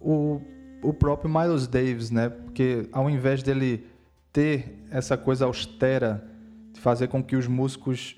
o, 0.00 0.40
o 0.82 0.94
próprio 0.94 1.30
Miles 1.30 1.66
Davis, 1.66 2.10
né? 2.10 2.30
Porque 2.30 2.88
ao 2.92 3.10
invés 3.10 3.42
dele 3.42 3.86
ter 4.32 4.86
essa 4.90 5.16
coisa 5.16 5.44
austera 5.44 6.24
de 6.72 6.80
fazer 6.80 7.08
com 7.08 7.22
que 7.22 7.36
os 7.36 7.46
músicos 7.46 8.16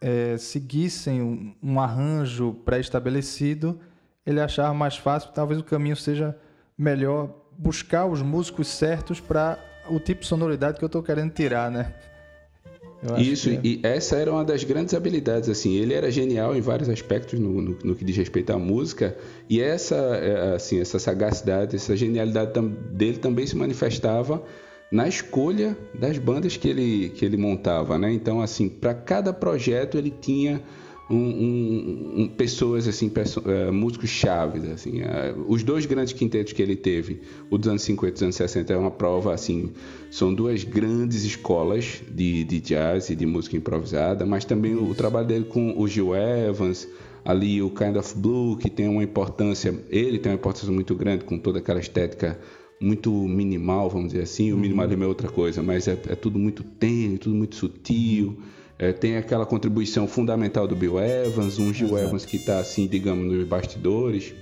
é, 0.00 0.36
seguissem 0.36 1.20
um, 1.20 1.54
um 1.62 1.80
arranjo 1.80 2.54
pré-estabelecido, 2.64 3.80
ele 4.24 4.40
achava 4.40 4.72
mais 4.72 4.96
fácil, 4.96 5.32
talvez 5.32 5.58
o 5.58 5.64
caminho 5.64 5.96
seja 5.96 6.38
melhor 6.76 7.34
buscar 7.56 8.06
os 8.06 8.22
músicos 8.22 8.68
certos 8.68 9.20
para 9.20 9.58
o 9.88 9.98
tipo 9.98 10.20
de 10.20 10.26
sonoridade 10.26 10.78
que 10.78 10.84
eu 10.84 10.86
estou 10.86 11.02
querendo 11.02 11.32
tirar, 11.32 11.70
né? 11.70 11.94
Isso, 13.16 13.48
é. 13.50 13.60
e 13.62 13.80
essa 13.84 14.16
era 14.16 14.32
uma 14.32 14.44
das 14.44 14.64
grandes 14.64 14.92
habilidades, 14.92 15.48
assim, 15.48 15.76
ele 15.76 15.94
era 15.94 16.10
genial 16.10 16.56
em 16.56 16.60
vários 16.60 16.88
aspectos 16.88 17.38
no, 17.38 17.62
no, 17.62 17.78
no 17.84 17.94
que 17.94 18.04
diz 18.04 18.16
respeito 18.16 18.52
à 18.52 18.58
música, 18.58 19.16
e 19.48 19.60
essa, 19.60 19.94
é, 19.94 20.54
assim, 20.54 20.80
essa 20.80 20.98
sagacidade, 20.98 21.76
essa 21.76 21.96
genialidade 21.96 22.52
dele 22.90 23.18
também 23.18 23.46
se 23.46 23.56
manifestava 23.56 24.42
na 24.90 25.06
escolha 25.06 25.76
das 25.94 26.18
bandas 26.18 26.56
que 26.56 26.68
ele, 26.68 27.10
que 27.10 27.24
ele 27.24 27.36
montava, 27.36 27.98
né? 27.98 28.12
Então, 28.12 28.40
assim, 28.40 28.68
para 28.68 28.94
cada 28.94 29.32
projeto 29.32 29.96
ele 29.96 30.10
tinha 30.10 30.60
um, 31.10 31.16
um, 31.16 32.14
um, 32.22 32.28
pessoas 32.28 32.86
assim, 32.86 33.08
perso 33.08 33.40
uh, 33.40 33.72
músicos 33.72 34.10
chaves 34.10 34.64
assim. 34.68 35.00
Uh, 35.00 35.44
os 35.48 35.62
dois 35.62 35.86
grandes 35.86 36.12
quintetos 36.12 36.52
que 36.52 36.62
ele 36.62 36.76
teve, 36.76 37.20
o 37.50 37.56
dos 37.56 37.68
anos 37.68 37.82
50 37.82 38.08
e 38.08 38.12
dos 38.12 38.22
anos 38.22 38.36
60 38.36 38.72
é 38.72 38.76
uma 38.76 38.90
prova 38.90 39.32
assim, 39.32 39.70
são 40.10 40.34
duas 40.34 40.64
grandes 40.64 41.24
escolas 41.24 42.02
de, 42.10 42.44
de 42.44 42.60
jazz 42.60 43.10
e 43.10 43.16
de 43.16 43.24
música 43.24 43.56
improvisada, 43.56 44.26
mas 44.26 44.44
também 44.44 44.74
o, 44.74 44.90
o 44.90 44.94
trabalho 44.94 45.26
dele 45.26 45.44
com 45.44 45.74
o 45.78 45.88
Gil 45.88 46.14
Evans, 46.14 46.86
ali 47.24 47.62
o 47.62 47.70
Kind 47.70 47.96
of 47.96 48.14
Blue, 48.16 48.56
que 48.56 48.68
tem 48.68 48.88
uma 48.88 49.02
importância, 49.02 49.74
ele 49.88 50.18
tem 50.18 50.32
uma 50.32 50.38
importância 50.38 50.70
muito 50.70 50.94
grande 50.94 51.24
com 51.24 51.38
toda 51.38 51.58
aquela 51.58 51.80
estética 51.80 52.38
muito 52.80 53.10
minimal, 53.12 53.90
vamos 53.90 54.08
dizer 54.12 54.22
assim. 54.22 54.52
O 54.52 54.54
uhum. 54.54 54.60
minimalismo 54.60 55.04
é 55.04 55.06
outra 55.06 55.28
coisa, 55.28 55.62
mas 55.62 55.88
é, 55.88 55.92
é 56.08 56.14
tudo 56.14 56.38
muito 56.38 56.62
tênue, 56.62 57.18
tudo 57.18 57.34
muito 57.34 57.56
sutil. 57.56 58.38
É, 58.78 58.92
tem 58.92 59.16
aquela 59.16 59.44
contribuição 59.44 60.06
fundamental 60.06 60.68
do 60.68 60.76
Bill 60.76 61.00
Evans, 61.00 61.58
um 61.58 61.74
Gil 61.74 61.88
Exato. 61.88 62.04
Evans 62.04 62.24
que 62.24 62.36
está, 62.36 62.60
assim, 62.60 62.86
digamos, 62.86 63.26
nos 63.26 63.46
bastidores. 63.46 64.32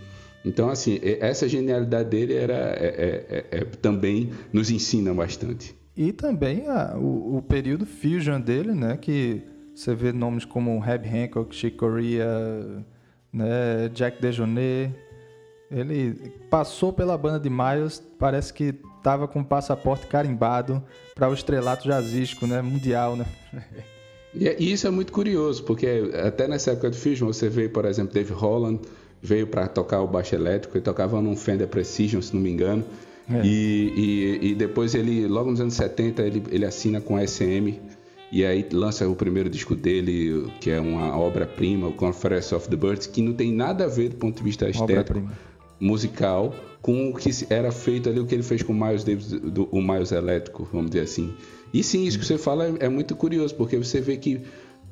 Então, 0.45 0.69
assim, 0.69 1.01
essa 1.03 1.49
genialidade 1.49 2.11
dele 2.11 2.35
era, 2.35 2.55
é, 2.55 2.87
é, 2.87 3.27
é, 3.29 3.59
é, 3.59 3.65
também 3.65 4.31
nos 4.53 4.71
ensina 4.71 5.13
bastante. 5.15 5.75
E 5.97 6.13
também 6.13 6.69
a, 6.69 6.95
o, 6.97 7.39
o, 7.39 7.43
período 7.43 7.87
fusion 7.87 8.39
dele, 8.39 8.73
né? 8.73 8.99
Que 8.99 9.43
você 9.75 9.95
vê 9.95 10.13
nomes 10.13 10.45
como 10.45 10.85
Herb 10.85 11.09
Hancock, 11.09 11.55
Chick 11.55 11.77
Corea, 11.77 12.85
né, 13.33 13.89
Jack 13.95 14.21
DeJohnette. 14.21 14.95
Ele 15.71 16.15
passou 16.49 16.93
pela 16.93 17.19
banda 17.19 17.41
de 17.41 17.51
Miles, 17.51 18.01
parece 18.19 18.53
que 18.53 18.75
estava 18.99 19.27
com 19.27 19.41
o 19.41 19.45
passaporte 19.45 20.07
carimbado 20.07 20.81
para 21.15 21.29
o 21.29 21.35
estrelato 21.35 21.89
jazzístico, 21.89 22.47
né? 22.47 22.61
Mundial, 22.61 23.17
né? 23.17 23.27
E 24.39 24.73
isso 24.73 24.87
é 24.87 24.91
muito 24.91 25.13
curioso, 25.13 25.63
porque 25.65 26.11
até 26.25 26.47
nessa 26.47 26.73
época 26.73 26.91
do 26.91 26.97
Fusion 26.97 27.27
você 27.27 27.49
vê, 27.49 27.69
por 27.69 27.85
exemplo, 27.85 28.13
Dave 28.13 28.33
Holland 28.33 28.81
veio 29.23 29.47
para 29.47 29.67
tocar 29.67 30.03
o 30.03 30.07
baixo 30.07 30.35
elétrico, 30.35 30.77
ele 30.77 30.85
tocava 30.85 31.21
num 31.21 31.35
Fender 31.35 31.67
Precision, 31.69 32.21
se 32.21 32.35
não 32.35 32.41
me 32.43 32.51
engano. 32.51 32.85
É. 33.29 33.45
E, 33.45 33.93
e, 33.97 34.51
e, 34.51 34.55
depois 34.55 34.95
ele, 34.95 35.27
logo 35.27 35.51
nos 35.51 35.61
anos 35.61 35.75
70, 35.75 36.23
ele, 36.23 36.43
ele 36.51 36.65
assina 36.65 37.01
com 37.01 37.17
a 37.17 37.27
SM 37.27 37.75
e 38.31 38.45
aí 38.45 38.65
lança 38.73 39.09
o 39.09 39.17
primeiro 39.17 39.49
disco 39.49 39.75
dele, 39.75 40.51
que 40.61 40.71
é 40.71 40.81
uma 40.81 41.17
obra-prima, 41.17 41.89
o 41.89 41.93
Conference 41.93 42.55
of 42.55 42.69
the 42.69 42.77
Birds, 42.77 43.07
que 43.07 43.23
não 43.23 43.33
tem 43.33 43.53
nada 43.53 43.85
a 43.85 43.89
ver 43.89 44.11
do 44.11 44.17
ponto 44.17 44.37
de 44.37 44.43
vista 44.45 44.69
estético, 44.69 45.23
musical, 45.81 46.55
com 46.81 47.11
o 47.11 47.15
que 47.15 47.31
era 47.51 47.73
feito 47.73 48.09
ali, 48.09 48.21
o 48.21 48.27
que 48.27 48.35
ele 48.35 48.43
fez 48.43 48.63
com 48.63 48.73
o 48.73 48.77
Miles 48.77 49.03
Davis, 49.03 49.29
do, 49.29 49.65
o 49.73 49.83
Miles 49.83 50.13
elétrico, 50.13 50.69
vamos 50.73 50.91
dizer 50.91 51.05
assim. 51.05 51.35
E 51.73 51.83
sim, 51.83 52.05
isso 52.05 52.19
que 52.19 52.25
você 52.25 52.39
fala 52.39 52.67
é, 52.67 52.87
é 52.87 52.89
muito 52.89 53.15
curioso, 53.15 53.55
porque 53.55 53.77
você 53.77 54.01
vê 54.01 54.17
que 54.17 54.41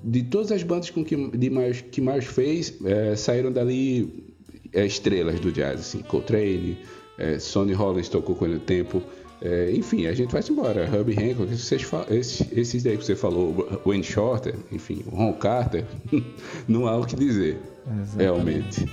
de 0.03 0.23
todas 0.23 0.53
as 0.53 0.63
bandas 0.63 0.91
com 0.91 1.05
que, 1.05 1.17
de 1.17 1.51
mais, 1.51 1.81
que 1.81 2.01
mais 2.01 2.27
fez, 2.27 2.75
é, 2.85 3.17
saíram 3.17 3.51
dali 3.51 4.35
é, 4.73 4.85
estrelas 4.85 5.41
do 5.41 5.51
jazz, 5.51 5.81
assim, 5.81 6.01
Coltrane, 6.01 6.79
é, 7.17 7.39
Sonny 7.39 7.73
Rollins 7.73 8.09
tocou 8.09 8.35
com 8.35 8.45
ele 8.45 8.59
tempo, 8.59 9.03
é, 9.41 9.73
enfim, 9.73 10.07
a 10.07 10.15
gente 10.15 10.31
vai 10.31 10.43
embora. 10.49 10.89
Hub 10.89 11.13
Hancock, 11.13 11.53
esses, 11.53 11.73
esses, 12.11 12.53
esses 12.53 12.83
daí 12.83 12.99
que 12.99 13.05
você 13.05 13.17
falou, 13.17 13.81
Wayne 13.85 14.05
Shorter, 14.05 14.55
enfim, 14.71 15.03
Ron 15.11 15.33
Carter, 15.35 15.85
não 16.69 16.87
há 16.87 16.97
o 16.97 17.07
que 17.07 17.17
dizer, 17.17 17.59
Exatamente. 17.87 18.17
realmente. 18.19 18.87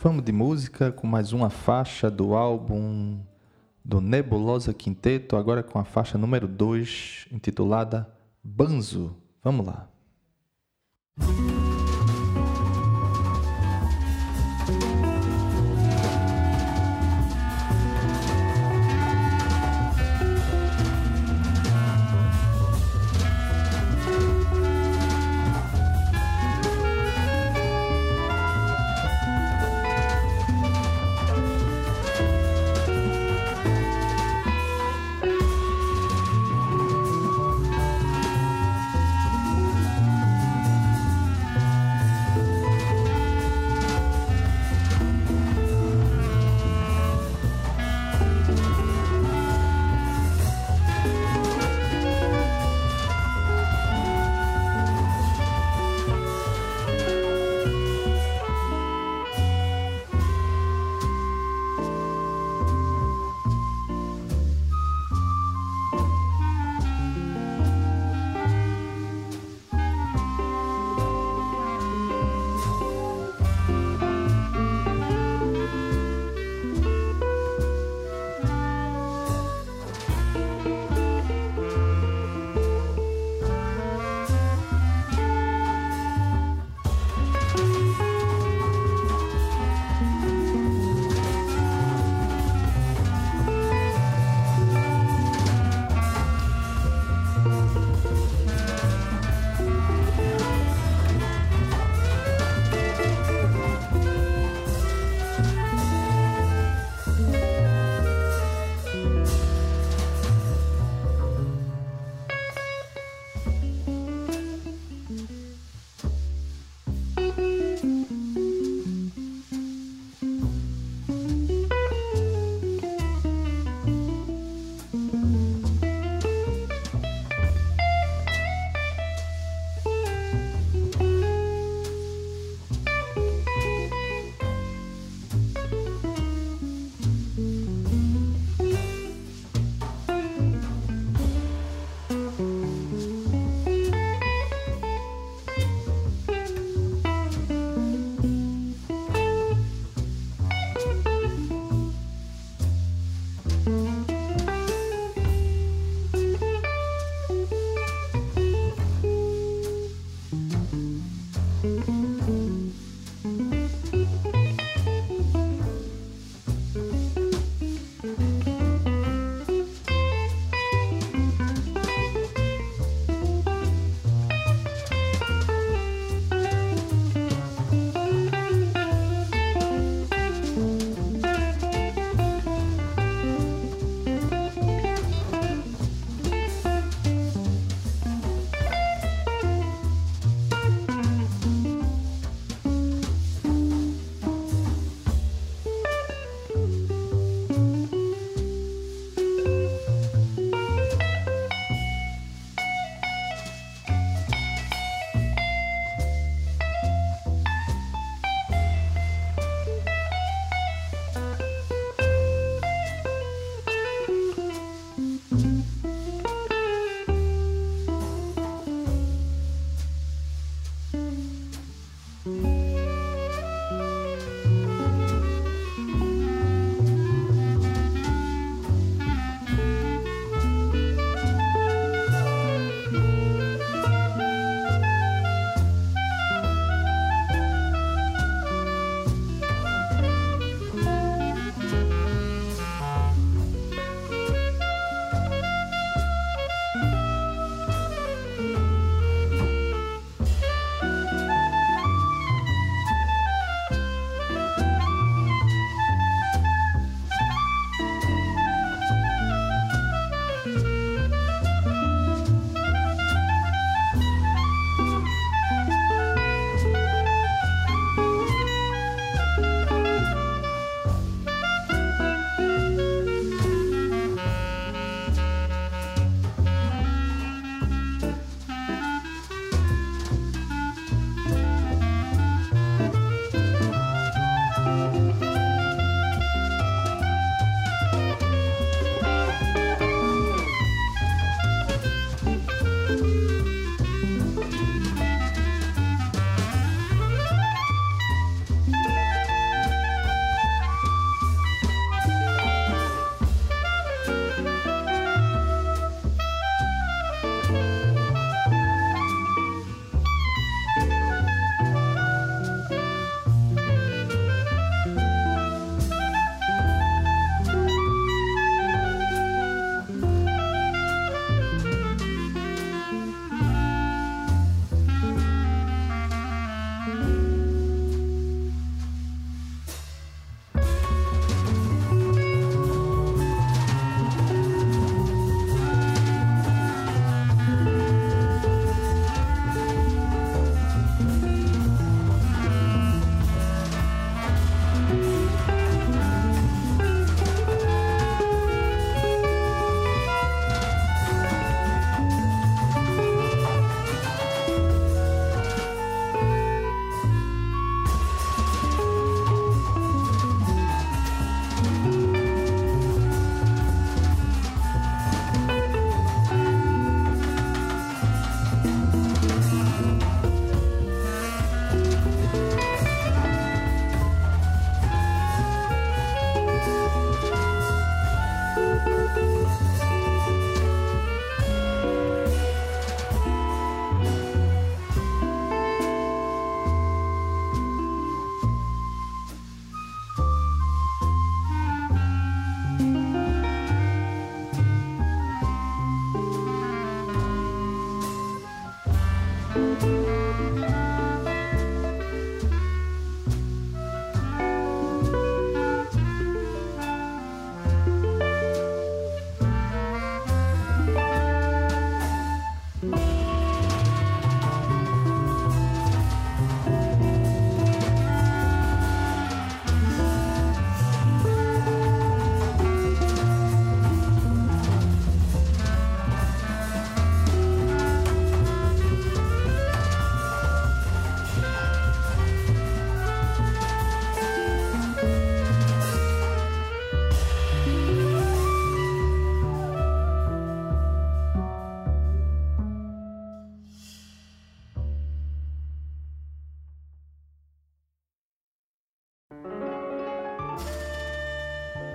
Vamos 0.00 0.22
de 0.22 0.32
música 0.32 0.92
com 0.92 1.06
mais 1.06 1.32
uma 1.32 1.48
faixa 1.48 2.10
do 2.10 2.34
álbum 2.34 3.18
do 3.84 4.00
Nebulosa 4.00 4.72
Quinteto, 4.72 5.36
agora 5.36 5.62
com 5.62 5.78
a 5.78 5.84
faixa 5.84 6.16
número 6.16 6.48
2, 6.48 7.28
intitulada 7.30 8.10
Banzo. 8.42 9.16
Vamos 9.42 9.66
lá. 9.66 9.88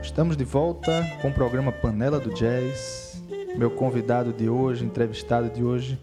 Estamos 0.10 0.36
de 0.36 0.44
volta 0.44 1.06
com 1.22 1.30
o 1.30 1.34
programa 1.34 1.72
Panela 1.72 2.20
do 2.20 2.34
Jazz. 2.34 3.22
Meu 3.56 3.70
convidado 3.70 4.34
de 4.34 4.50
hoje, 4.50 4.84
entrevistado 4.84 5.52
de 5.52 5.64
hoje, 5.64 6.02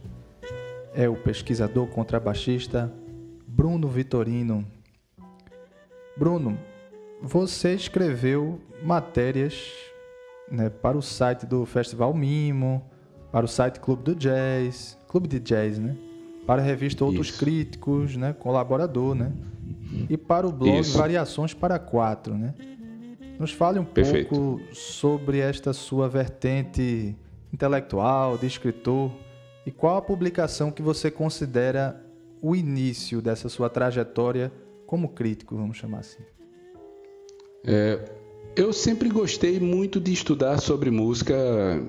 é 0.95 1.09
o 1.09 1.17
pesquisador 1.17 1.89
contrabaixista 1.89 2.91
Bruno 3.49 3.89
Vitorino. 3.89 4.65
Bruno, 6.17 6.57
você 7.21 7.75
escreveu 7.75 8.61
matérias 8.81 9.73
né, 10.51 10.71
para 10.71 10.97
o 10.97 11.03
site 11.03 11.45
do 11.45 11.67
Festival 11.67 12.15
Mimo, 12.15 12.89
para 13.33 13.45
o 13.45 13.49
site 13.49 13.81
Clube 13.81 14.05
do 14.05 14.15
Jazz, 14.15 14.97
Clube 15.09 15.27
de 15.27 15.41
Jazz, 15.41 15.81
né? 15.81 15.97
Para 16.47 16.63
a 16.63 16.65
revista 16.65 17.05
Outros 17.05 17.31
Isso. 17.31 17.41
Críticos, 17.41 18.17
né? 18.17 18.33
Colaborador, 18.33 19.17
né? 19.17 19.33
E 20.09 20.17
para 20.17 20.47
o 20.47 20.53
blog 20.53 20.79
Isso. 20.79 20.97
Variações 20.97 21.53
para 21.53 21.77
Quatro, 21.77 22.39
né? 22.39 22.55
Nos 23.39 23.53
fale 23.53 23.79
um 23.79 23.85
Perfeito. 23.85 24.31
pouco 24.31 24.75
sobre 24.75 25.39
esta 25.39 25.73
sua 25.73 26.09
vertente 26.09 27.15
intelectual, 27.53 28.39
de 28.39 28.47
escritor, 28.47 29.11
e 29.67 29.71
qual 29.71 29.97
a 29.97 30.03
publicação 30.03 30.71
que 30.71 30.81
você 30.81 31.11
considera 31.11 32.03
o 32.41 32.55
início 32.55 33.21
dessa 33.21 33.49
sua 33.49 33.69
trajetória 33.69 34.53
como 34.87 35.09
crítico, 35.11 35.57
vamos 35.57 35.77
chamar 35.77 35.99
assim? 35.99 36.23
É, 37.65 37.99
eu 38.55 38.73
sempre 38.73 39.09
gostei 39.09 39.61
muito 39.61 40.01
de 40.01 40.13
estudar 40.13 40.59
sobre 40.59 40.91
música 40.91 41.35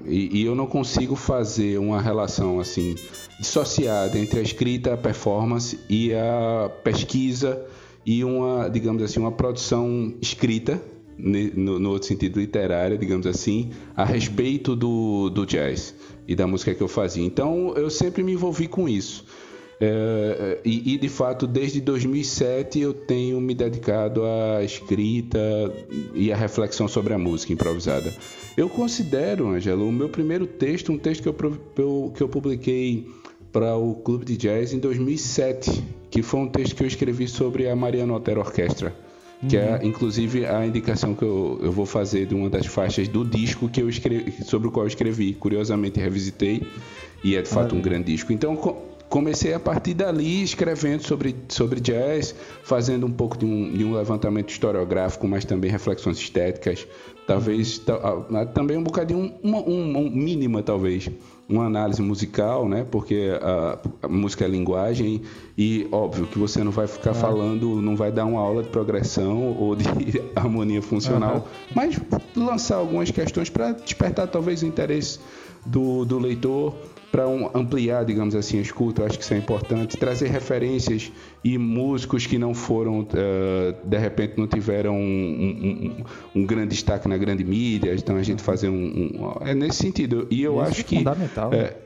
e, 0.06 0.42
e, 0.42 0.46
eu 0.46 0.56
não 0.56 0.66
consigo 0.66 1.16
fazer 1.16 1.78
uma 1.78 2.02
relação 2.02 2.60
assim 2.60 2.96
dissociada 3.40 4.18
entre 4.18 4.40
a 4.40 4.42
escrita, 4.42 4.94
a 4.94 4.98
performance 4.98 5.80
e 5.88 6.14
a 6.14 6.70
pesquisa 6.84 7.64
e 8.06 8.24
uma, 8.24 8.70
digamos 8.70 9.04
assim, 9.04 9.20
uma 9.20 9.32
produção 9.32 10.14
escrita 10.22 10.82
no, 11.18 11.80
no 11.80 11.90
outro 11.92 12.08
sentido 12.08 12.40
literário, 12.40 12.98
digamos 12.98 13.26
assim, 13.26 13.72
a 13.96 14.06
respeito 14.06 14.76
do, 14.76 15.30
do 15.30 15.46
jazz 15.46 15.96
e 16.28 16.36
da 16.36 16.46
música 16.46 16.76
que 16.76 16.82
eu 16.82 16.88
fazia. 16.88 17.24
Então 17.24 17.74
eu 17.76 17.90
sempre 17.90 18.24
me 18.24 18.34
envolvi 18.34 18.68
com 18.68 18.88
isso. 18.88 19.26
É, 19.80 20.60
e, 20.66 20.96
e, 20.96 20.98
de 20.98 21.08
fato, 21.08 21.46
desde 21.46 21.80
2007 21.80 22.80
eu 22.80 22.94
tenho 22.94 23.40
me 23.40 23.54
dedicado 23.54 24.24
à 24.26 24.64
escrita 24.64 25.40
e 26.16 26.32
à 26.32 26.36
reflexão 26.36 26.88
sobre 26.88 27.14
a 27.14 27.18
música 27.18 27.54
improvisada. 27.54 28.14
Eu 28.56 28.68
considero, 28.68 29.48
Angelo, 29.50 29.88
o 29.88 29.92
meu 29.92 30.10
primeiro 30.10 30.48
texto, 30.48 30.92
um 30.92 30.98
texto 30.98 31.22
que 31.22 31.30
eu, 31.30 32.12
que 32.16 32.22
eu 32.24 32.28
publiquei 32.28 33.08
para 33.52 33.76
o 33.76 33.96
Clube 33.96 34.26
de 34.26 34.36
Jazz 34.36 34.74
em 34.74 34.80
2007, 34.80 35.84
que 36.10 36.24
foi 36.24 36.40
um 36.40 36.48
texto 36.48 36.76
que 36.76 36.84
eu 36.84 36.88
escrevi 36.88 37.28
sobre 37.28 37.70
a 37.70 37.76
Mariana 37.76 38.16
Otero 38.16 38.40
Orquestra 38.40 39.07
que 39.48 39.56
é, 39.56 39.70
uhum. 39.70 39.76
é 39.76 39.86
inclusive 39.86 40.46
a 40.46 40.66
indicação 40.66 41.14
que 41.14 41.24
eu, 41.24 41.60
eu 41.62 41.72
vou 41.72 41.86
fazer 41.86 42.26
de 42.26 42.34
uma 42.34 42.50
das 42.50 42.66
faixas 42.66 43.08
do 43.08 43.24
disco 43.24 43.70
que 43.70 43.82
eu 43.82 43.90
escrevi, 43.90 44.32
sobre 44.44 44.68
o 44.68 44.72
qual 44.72 44.86
eu 44.86 44.88
escrevi. 44.88 45.34
Curiosamente 45.34 46.00
revisitei 46.00 46.64
e 47.24 47.36
é 47.36 47.42
de 47.42 47.50
fato 47.50 47.76
um 47.76 47.82
grande 47.82 48.12
disco. 48.12 48.34
Então 48.34 48.56
comecei 49.10 49.54
a 49.54 49.60
partir 49.60 49.94
dali 49.94 50.44
escrevendo 50.44 51.02
sobre, 51.02 51.36
sobre 51.50 51.80
jazz, 51.80 52.36
fazendo 52.64 53.06
um 53.06 53.12
pouco 53.12 53.38
de 53.38 53.46
um, 53.46 53.72
de 53.72 53.84
um 53.84 53.94
levantamento 53.94 54.50
historiográfico, 54.50 55.28
mas 55.28 55.46
também 55.46 55.70
reflexões 55.70 56.18
estéticas, 56.18 56.88
talvez 57.26 57.82
também 58.54 58.78
um 58.78 58.84
bocadinho, 58.84 59.34
uma, 59.44 59.60
uma, 59.60 60.00
uma 60.00 60.10
mínima 60.10 60.62
talvez, 60.62 61.10
uma 61.50 61.66
análise 61.66 62.02
musical, 62.02 62.68
né? 62.68 62.86
Porque 62.90 63.32
a, 63.42 63.80
a, 64.04 64.08
música 64.08 64.46
é 64.46 64.48
linguagem 64.48 65.22
e 65.58 65.88
óbvio 65.92 66.28
que 66.28 66.38
você 66.38 66.64
não 66.64 66.72
vai 66.72 66.88
ficar 66.88 67.14
falando, 67.14 67.82
não 67.82 67.96
vai 67.96 68.12
dar 68.12 68.26
uma 68.26 68.40
aula 68.40 68.64
de 68.64 68.70
progressão 68.70 69.56
ou 69.58 69.76
de 69.76 69.86
harmonia 70.36 70.82
funcional, 70.82 71.48
mas 71.74 72.00
lançar 72.36 72.76
algumas 72.76 73.12
questões 73.12 73.50
para 73.50 73.72
despertar 73.72 74.28
talvez 74.28 74.62
o 74.62 74.66
interesse 74.66 75.20
do, 75.66 76.04
do 76.06 76.20
leitor 76.20 76.74
para 77.12 77.28
um, 77.28 77.50
ampliar, 77.54 78.06
digamos 78.06 78.36
assim, 78.36 78.60
a 78.60 78.62
escuta. 78.62 79.02
Eu 79.02 79.06
acho 79.06 79.18
que 79.18 79.24
isso 79.24 79.34
é 79.34 79.38
importante. 79.38 79.98
Trazer 79.98 80.28
referências 80.28 81.12
e 81.44 81.58
músicos 81.58 82.26
que 82.26 82.38
não 82.38 82.54
foram, 82.54 83.02
uh, 83.02 83.08
de 83.84 83.98
repente, 83.98 84.34
não 84.38 84.48
tiveram 84.48 84.96
um, 84.96 86.04
um, 86.36 86.42
um, 86.42 86.46
grande 86.46 86.70
destaque 86.70 87.08
na 87.08 87.18
grande 87.18 87.44
mídia. 87.44 87.94
Então, 87.94 88.16
a 88.16 88.24
gente 88.24 88.42
fazer 88.42 88.70
um. 88.70 89.38
é 89.42 89.56
nesse 89.56 89.78
sentido. 89.78 90.28
E 90.30 90.42
eu 90.44 90.54
isso 90.62 90.70
acho 90.70 90.82
é 90.82 90.84
que. 90.84 90.96
Fundamental. 90.98 91.54
É, 91.54 91.58
é 91.58 91.78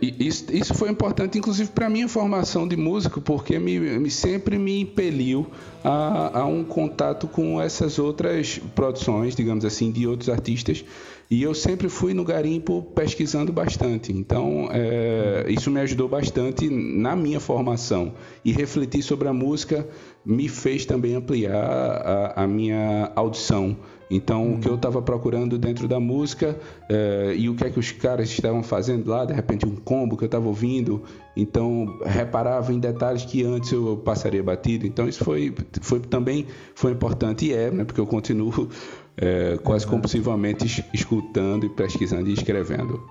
isso, 0.00 0.46
isso, 0.52 0.74
foi 0.74 0.90
importante, 0.90 1.38
inclusive, 1.38 1.70
para 1.70 1.86
a 1.86 1.90
minha 1.90 2.08
formação 2.08 2.66
de 2.66 2.76
músico, 2.76 3.20
porque 3.20 3.58
me, 3.58 3.78
me 3.78 4.10
sempre 4.10 4.58
me 4.58 4.80
impeliu 4.80 5.46
a, 5.84 6.40
a, 6.40 6.46
um 6.46 6.64
contato 6.64 7.26
com 7.28 7.60
essas 7.60 7.98
outras 7.98 8.58
produções, 8.74 9.34
digamos 9.34 9.64
assim, 9.64 9.90
de 9.90 10.06
outros 10.06 10.28
artistas 10.28 10.84
e 11.32 11.42
eu 11.42 11.54
sempre 11.54 11.88
fui 11.88 12.12
no 12.12 12.24
garimpo 12.24 12.82
pesquisando 12.94 13.50
bastante. 13.50 14.12
Então, 14.12 14.68
é, 14.70 15.46
isso 15.48 15.70
me 15.70 15.80
ajudou 15.80 16.06
bastante 16.06 16.68
na 16.68 17.16
minha 17.16 17.40
formação. 17.40 18.12
E 18.44 18.52
refletir 18.52 19.02
sobre 19.02 19.28
a 19.28 19.32
música 19.32 19.88
me 20.26 20.46
fez 20.46 20.84
também 20.84 21.14
ampliar 21.14 21.54
a, 21.54 22.42
a 22.42 22.46
minha 22.46 23.10
audição. 23.16 23.74
Então, 24.14 24.44
uhum. 24.44 24.54
o 24.56 24.60
que 24.60 24.68
eu 24.68 24.74
estava 24.74 25.00
procurando 25.00 25.58
dentro 25.58 25.88
da 25.88 25.98
música 25.98 26.54
é, 26.86 27.34
e 27.34 27.48
o 27.48 27.54
que 27.54 27.64
é 27.64 27.70
que 27.70 27.80
os 27.80 27.90
caras 27.92 28.28
estavam 28.28 28.62
fazendo 28.62 29.08
lá, 29.08 29.24
de 29.24 29.32
repente 29.32 29.64
um 29.64 29.74
combo 29.74 30.18
que 30.18 30.24
eu 30.24 30.26
estava 30.26 30.46
ouvindo, 30.46 31.02
então 31.34 31.98
reparava 32.04 32.74
em 32.74 32.78
detalhes 32.78 33.24
que 33.24 33.42
antes 33.42 33.72
eu 33.72 33.96
passaria 33.96 34.42
batido. 34.42 34.86
Então, 34.86 35.08
isso 35.08 35.24
foi, 35.24 35.54
foi 35.80 36.00
também 36.00 36.46
foi 36.74 36.92
importante 36.92 37.46
e 37.46 37.54
é, 37.54 37.70
né, 37.70 37.84
porque 37.84 38.00
eu 38.00 38.06
continuo 38.06 38.68
é, 39.16 39.56
quase 39.64 39.86
compulsivamente 39.86 40.84
escutando 40.92 41.64
e 41.64 41.70
pesquisando 41.70 42.28
e 42.28 42.34
escrevendo. 42.34 43.02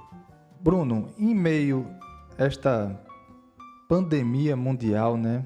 Bruno, 0.59 1.09
em 1.17 1.33
meio 1.33 1.87
a 2.37 2.45
esta 2.45 2.95
pandemia 3.89 4.55
mundial, 4.55 5.17
né? 5.17 5.43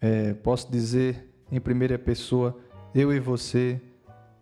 É, 0.00 0.34
posso 0.34 0.70
dizer 0.70 1.30
em 1.50 1.58
primeira 1.58 1.98
pessoa, 1.98 2.58
eu 2.94 3.10
e 3.10 3.18
você 3.18 3.80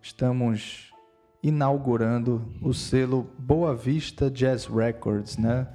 estamos 0.03 0.93
inaugurando 1.41 2.47
o 2.61 2.71
selo 2.71 3.27
Boa 3.39 3.75
Vista 3.75 4.29
Jazz 4.29 4.67
Records, 4.67 5.37
né? 5.37 5.67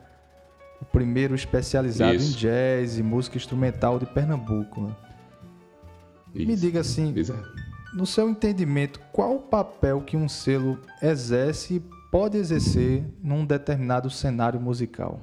O 0.80 0.84
primeiro 0.84 1.34
especializado 1.34 2.14
Isso. 2.14 2.36
em 2.36 2.38
jazz 2.38 2.98
e 2.98 3.02
música 3.02 3.36
instrumental 3.36 3.98
de 3.98 4.06
Pernambuco. 4.06 4.82
Né? 4.82 4.94
Me 6.32 6.54
diga 6.54 6.80
assim, 6.80 7.12
Exato 7.16 7.48
no 7.92 8.06
seu 8.06 8.28
entendimento, 8.28 9.00
qual 9.12 9.36
o 9.36 9.40
papel 9.40 10.02
que 10.02 10.16
um 10.16 10.28
selo 10.28 10.78
exerce 11.02 11.76
e 11.76 11.82
pode 12.10 12.36
exercer 12.36 13.04
num 13.22 13.44
determinado 13.44 14.10
cenário 14.10 14.60
musical? 14.60 15.20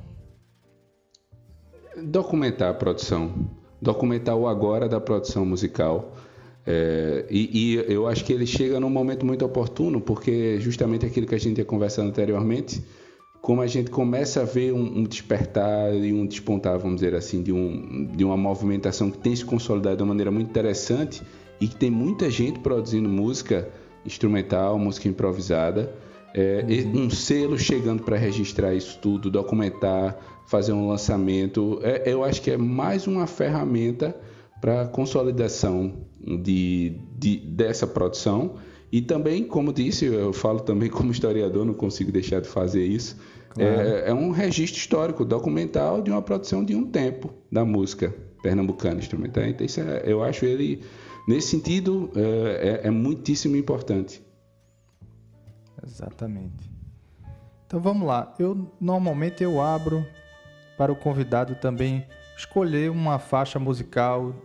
Documentar 2.04 2.72
a 2.72 2.74
produção, 2.74 3.50
documentar 3.82 4.36
o 4.36 4.48
agora 4.48 4.90
da 4.90 5.00
produção 5.00 5.46
musical. 5.46 6.14
É, 6.68 7.26
e, 7.30 7.76
e, 7.76 7.94
eu 7.94 8.08
acho 8.08 8.26
que 8.26 8.34
ele 8.34 8.48
chega 8.48 8.80
num 8.80 8.90
momento 8.90 9.26
muito 9.26 9.46
oportuno, 9.46 10.02
porque 10.02 10.60
justamente 10.60 11.06
aquilo 11.06 11.28
que 11.28 11.36
a 11.36 11.40
gente 11.40 11.60
ia 11.60 11.66
conversando 11.66 12.10
anteriormente, 12.10 12.84
como 13.40 13.62
a 13.62 13.68
gente 13.68 13.92
começa 13.92 14.42
a 14.42 14.44
ver 14.44 14.74
um, 14.74 15.00
um, 15.00 15.04
despertar 15.04 15.94
e 15.94 16.12
um 16.12 16.26
despontar, 16.26 16.80
vamos 16.80 16.96
dizer 16.96 17.14
assim, 17.14 17.44
de, 17.44 17.54
um, 17.54 18.08
de 18.16 18.24
uma 18.24 18.36
movimentação 18.36 19.12
que 19.12 19.20
tem 19.20 19.36
se 19.36 19.46
consolidado 19.46 19.98
de 19.98 20.02
uma 20.02 20.10
maneira 20.10 20.32
muito 20.32 20.50
interessante 20.50 21.22
e 21.62 21.68
que 21.68 21.76
tem 21.76 21.92
muita 21.92 22.30
gente 22.32 22.60
produzindo 22.60 23.08
música 23.08 23.70
instrumental, 24.04 24.80
música 24.80 25.08
improvisada. 25.08 25.94
É, 26.34 26.66
uhum. 26.68 27.04
Um 27.04 27.10
selo 27.10 27.58
chegando 27.58 28.02
para 28.02 28.18
registrar 28.18 28.74
isso 28.74 28.98
tudo, 29.00 29.30
documentar, 29.30 30.18
fazer 30.48 30.74
um 30.74 30.88
lançamento. 30.88 31.80
É, 31.84 32.12
eu 32.12 32.24
acho 32.24 32.42
que 32.42 32.50
é 32.50 32.58
mais 32.58 33.06
uma 33.06 33.28
ferramenta 33.28 34.16
para 34.66 34.88
consolidação 34.88 35.94
de, 36.42 36.98
de, 37.16 37.38
dessa 37.38 37.86
produção. 37.86 38.56
E 38.92 39.00
também, 39.00 39.44
como 39.44 39.72
disse, 39.72 40.06
eu 40.06 40.34
falo 40.34 40.60
também 40.60 40.90
como 40.90 41.12
historiador, 41.12 41.64
não 41.64 41.76
consigo 41.76 42.12
deixar 42.12 42.42
de 42.42 42.48
fazer 42.48 42.84
isso. 42.84 43.16
Claro. 43.50 43.80
É, 43.80 44.10
é, 44.10 44.14
um 44.14 44.32
registro 44.32 44.80
histórico, 44.80 45.24
documental 45.24 46.02
de 46.02 46.10
uma 46.10 46.20
produção 46.20 46.66
de 46.66 46.74
um 46.74 46.84
tempo 46.90 47.32
da 47.52 47.64
música 47.64 48.12
pernambucana 48.42 49.00
instrumental. 49.00 49.44
Então, 49.44 49.64
isso 49.64 49.82
é, 49.82 50.02
eu 50.04 50.24
acho 50.24 50.46
ele 50.46 50.82
Nesse 51.28 51.48
sentido, 51.48 52.12
é, 52.16 52.82
é, 52.84 52.88
é 52.88 52.92
muitíssimo 52.92 53.56
importante. 53.56 54.24
Exatamente. 55.84 56.72
Então 57.68 57.80
vamos 57.80 58.08
lá. 58.08 58.34
Eu 58.40 58.72
normalmente 58.80 59.44
eu 59.44 59.62
abro 59.62 60.04
para 60.76 60.92
o 60.92 60.96
convidado 60.96 61.54
também 61.56 62.04
escolher 62.36 62.92
uma 62.92 63.18
faixa 63.18 63.58
musical 63.58 64.36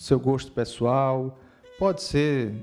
do 0.00 0.02
seu 0.02 0.18
gosto 0.18 0.50
pessoal, 0.50 1.38
pode 1.78 2.02
ser 2.02 2.54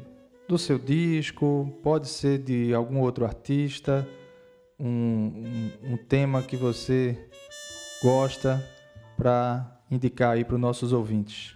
do 0.49 0.57
seu 0.57 0.79
disco, 0.79 1.71
pode 1.83 2.07
ser 2.07 2.39
de 2.39 2.73
algum 2.73 2.99
outro 2.99 3.25
artista, 3.25 4.07
um, 4.79 4.87
um, 4.87 5.93
um 5.93 5.97
tema 5.97 6.41
que 6.41 6.57
você 6.57 7.15
gosta 8.01 8.59
para 9.15 9.79
indicar 9.91 10.31
aí 10.31 10.43
para 10.43 10.55
os 10.55 10.61
nossos 10.61 10.91
ouvintes. 10.91 11.55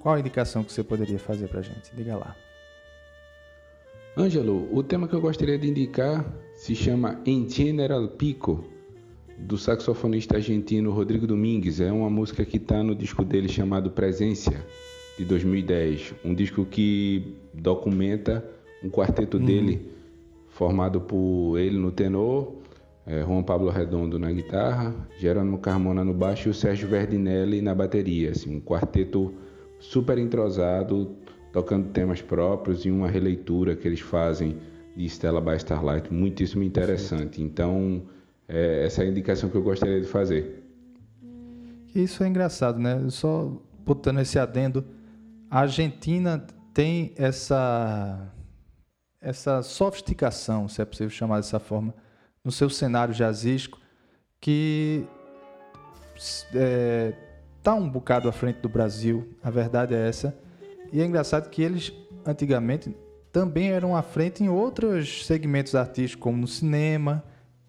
Qual 0.00 0.16
a 0.16 0.18
indicação 0.18 0.64
que 0.64 0.72
você 0.72 0.82
poderia 0.82 1.20
fazer 1.20 1.46
para 1.46 1.60
a 1.60 1.62
gente? 1.62 1.94
Diga 1.94 2.16
lá. 2.16 2.34
Ângelo, 4.18 4.68
o 4.76 4.82
tema 4.82 5.06
que 5.06 5.14
eu 5.14 5.20
gostaria 5.20 5.56
de 5.56 5.68
indicar 5.68 6.24
se 6.56 6.74
chama 6.74 7.20
En 7.24 7.48
General 7.48 8.08
Pico, 8.08 8.64
do 9.38 9.56
saxofonista 9.56 10.36
argentino 10.36 10.90
Rodrigo 10.90 11.28
Domingues. 11.28 11.80
É 11.80 11.92
uma 11.92 12.10
música 12.10 12.44
que 12.44 12.56
está 12.56 12.82
no 12.82 12.94
disco 12.94 13.24
dele 13.24 13.48
chamado 13.48 13.90
Presença, 13.90 14.66
de 15.18 15.24
2010. 15.24 16.14
Um 16.24 16.34
disco 16.34 16.64
que 16.64 17.36
documenta 17.52 18.44
um 18.82 18.90
quarteto 18.90 19.38
uhum. 19.38 19.44
dele, 19.44 19.90
formado 20.48 21.00
por 21.00 21.58
ele 21.58 21.78
no 21.78 21.90
tenor, 21.90 22.54
é, 23.06 23.22
Juan 23.22 23.42
Pablo 23.42 23.70
Redondo 23.70 24.18
na 24.18 24.30
guitarra, 24.32 24.94
Jerônimo 25.18 25.58
Carmona 25.58 26.04
no 26.04 26.12
baixo 26.12 26.48
e 26.48 26.50
o 26.50 26.54
Sérgio 26.54 26.88
Verdinelli 26.88 27.62
na 27.62 27.74
bateria. 27.74 28.30
Assim, 28.30 28.56
um 28.56 28.60
quarteto 28.60 29.32
super 29.78 30.18
entrosado, 30.18 31.16
tocando 31.52 31.88
temas 31.90 32.20
próprios 32.20 32.84
e 32.84 32.90
uma 32.90 33.08
releitura 33.08 33.76
que 33.76 33.86
eles 33.86 34.00
fazem 34.00 34.56
de 34.96 35.04
Stella 35.06 35.40
by 35.40 35.56
Starlight, 35.56 36.12
muitíssimo 36.12 36.62
interessante. 36.62 37.42
Então, 37.42 38.02
é, 38.48 38.84
essa 38.86 39.02
é 39.02 39.06
a 39.06 39.08
indicação 39.08 39.48
que 39.50 39.56
eu 39.56 39.62
gostaria 39.62 40.00
de 40.00 40.06
fazer. 40.06 40.62
Isso 41.94 42.24
é 42.24 42.28
engraçado, 42.28 42.78
né? 42.78 43.06
Só 43.08 43.52
botando 43.84 44.20
esse 44.20 44.38
adendo, 44.38 44.84
a 45.50 45.60
Argentina 45.60 46.44
tem 46.72 47.12
essa 47.16 48.32
essa 49.20 49.60
sofisticação, 49.62 50.68
se 50.68 50.80
é 50.80 50.84
possível 50.84 51.10
chamar 51.10 51.38
dessa 51.38 51.58
forma, 51.58 51.92
no 52.44 52.52
seu 52.52 52.70
cenário 52.70 53.12
jazzístico, 53.12 53.80
que 54.40 55.04
está 56.14 56.48
é, 56.54 57.12
tá 57.60 57.74
um 57.74 57.88
bocado 57.88 58.28
à 58.28 58.32
frente 58.32 58.60
do 58.60 58.68
Brasil, 58.68 59.36
a 59.42 59.50
verdade 59.50 59.94
é 59.94 60.08
essa. 60.08 60.38
E 60.92 61.00
é 61.00 61.04
engraçado 61.04 61.50
que 61.50 61.60
eles, 61.60 61.92
antigamente, 62.24 62.94
também 63.32 63.70
eram 63.70 63.96
à 63.96 64.02
frente 64.02 64.44
em 64.44 64.48
outros 64.48 65.26
segmentos 65.26 65.74
artísticos, 65.74 66.22
como 66.22 66.38
no 66.38 66.46
cinema. 66.46 67.24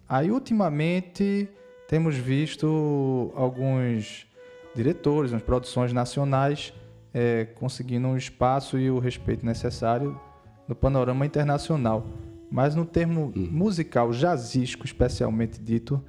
Aí, 0.08 0.30
ultimamente, 0.30 1.48
temos 1.88 2.14
visto 2.14 3.32
alguns 3.34 4.28
diretores, 4.76 5.32
umas 5.32 5.42
produções 5.42 5.92
nacionais 5.92 6.72
é, 7.12 7.44
conseguindo 7.44 8.08
um 8.08 8.16
espaço 8.16 8.78
e 8.78 8.90
o 8.90 8.98
respeito 8.98 9.44
necessário 9.44 10.18
no 10.66 10.74
panorama 10.74 11.24
internacional. 11.24 12.06
Mas 12.50 12.74
no 12.74 12.84
termo 12.84 13.32
hum. 13.36 13.48
musical 13.50 14.12
jazzístico, 14.12 14.86
especialmente 14.86 15.60
dito, 15.60 16.02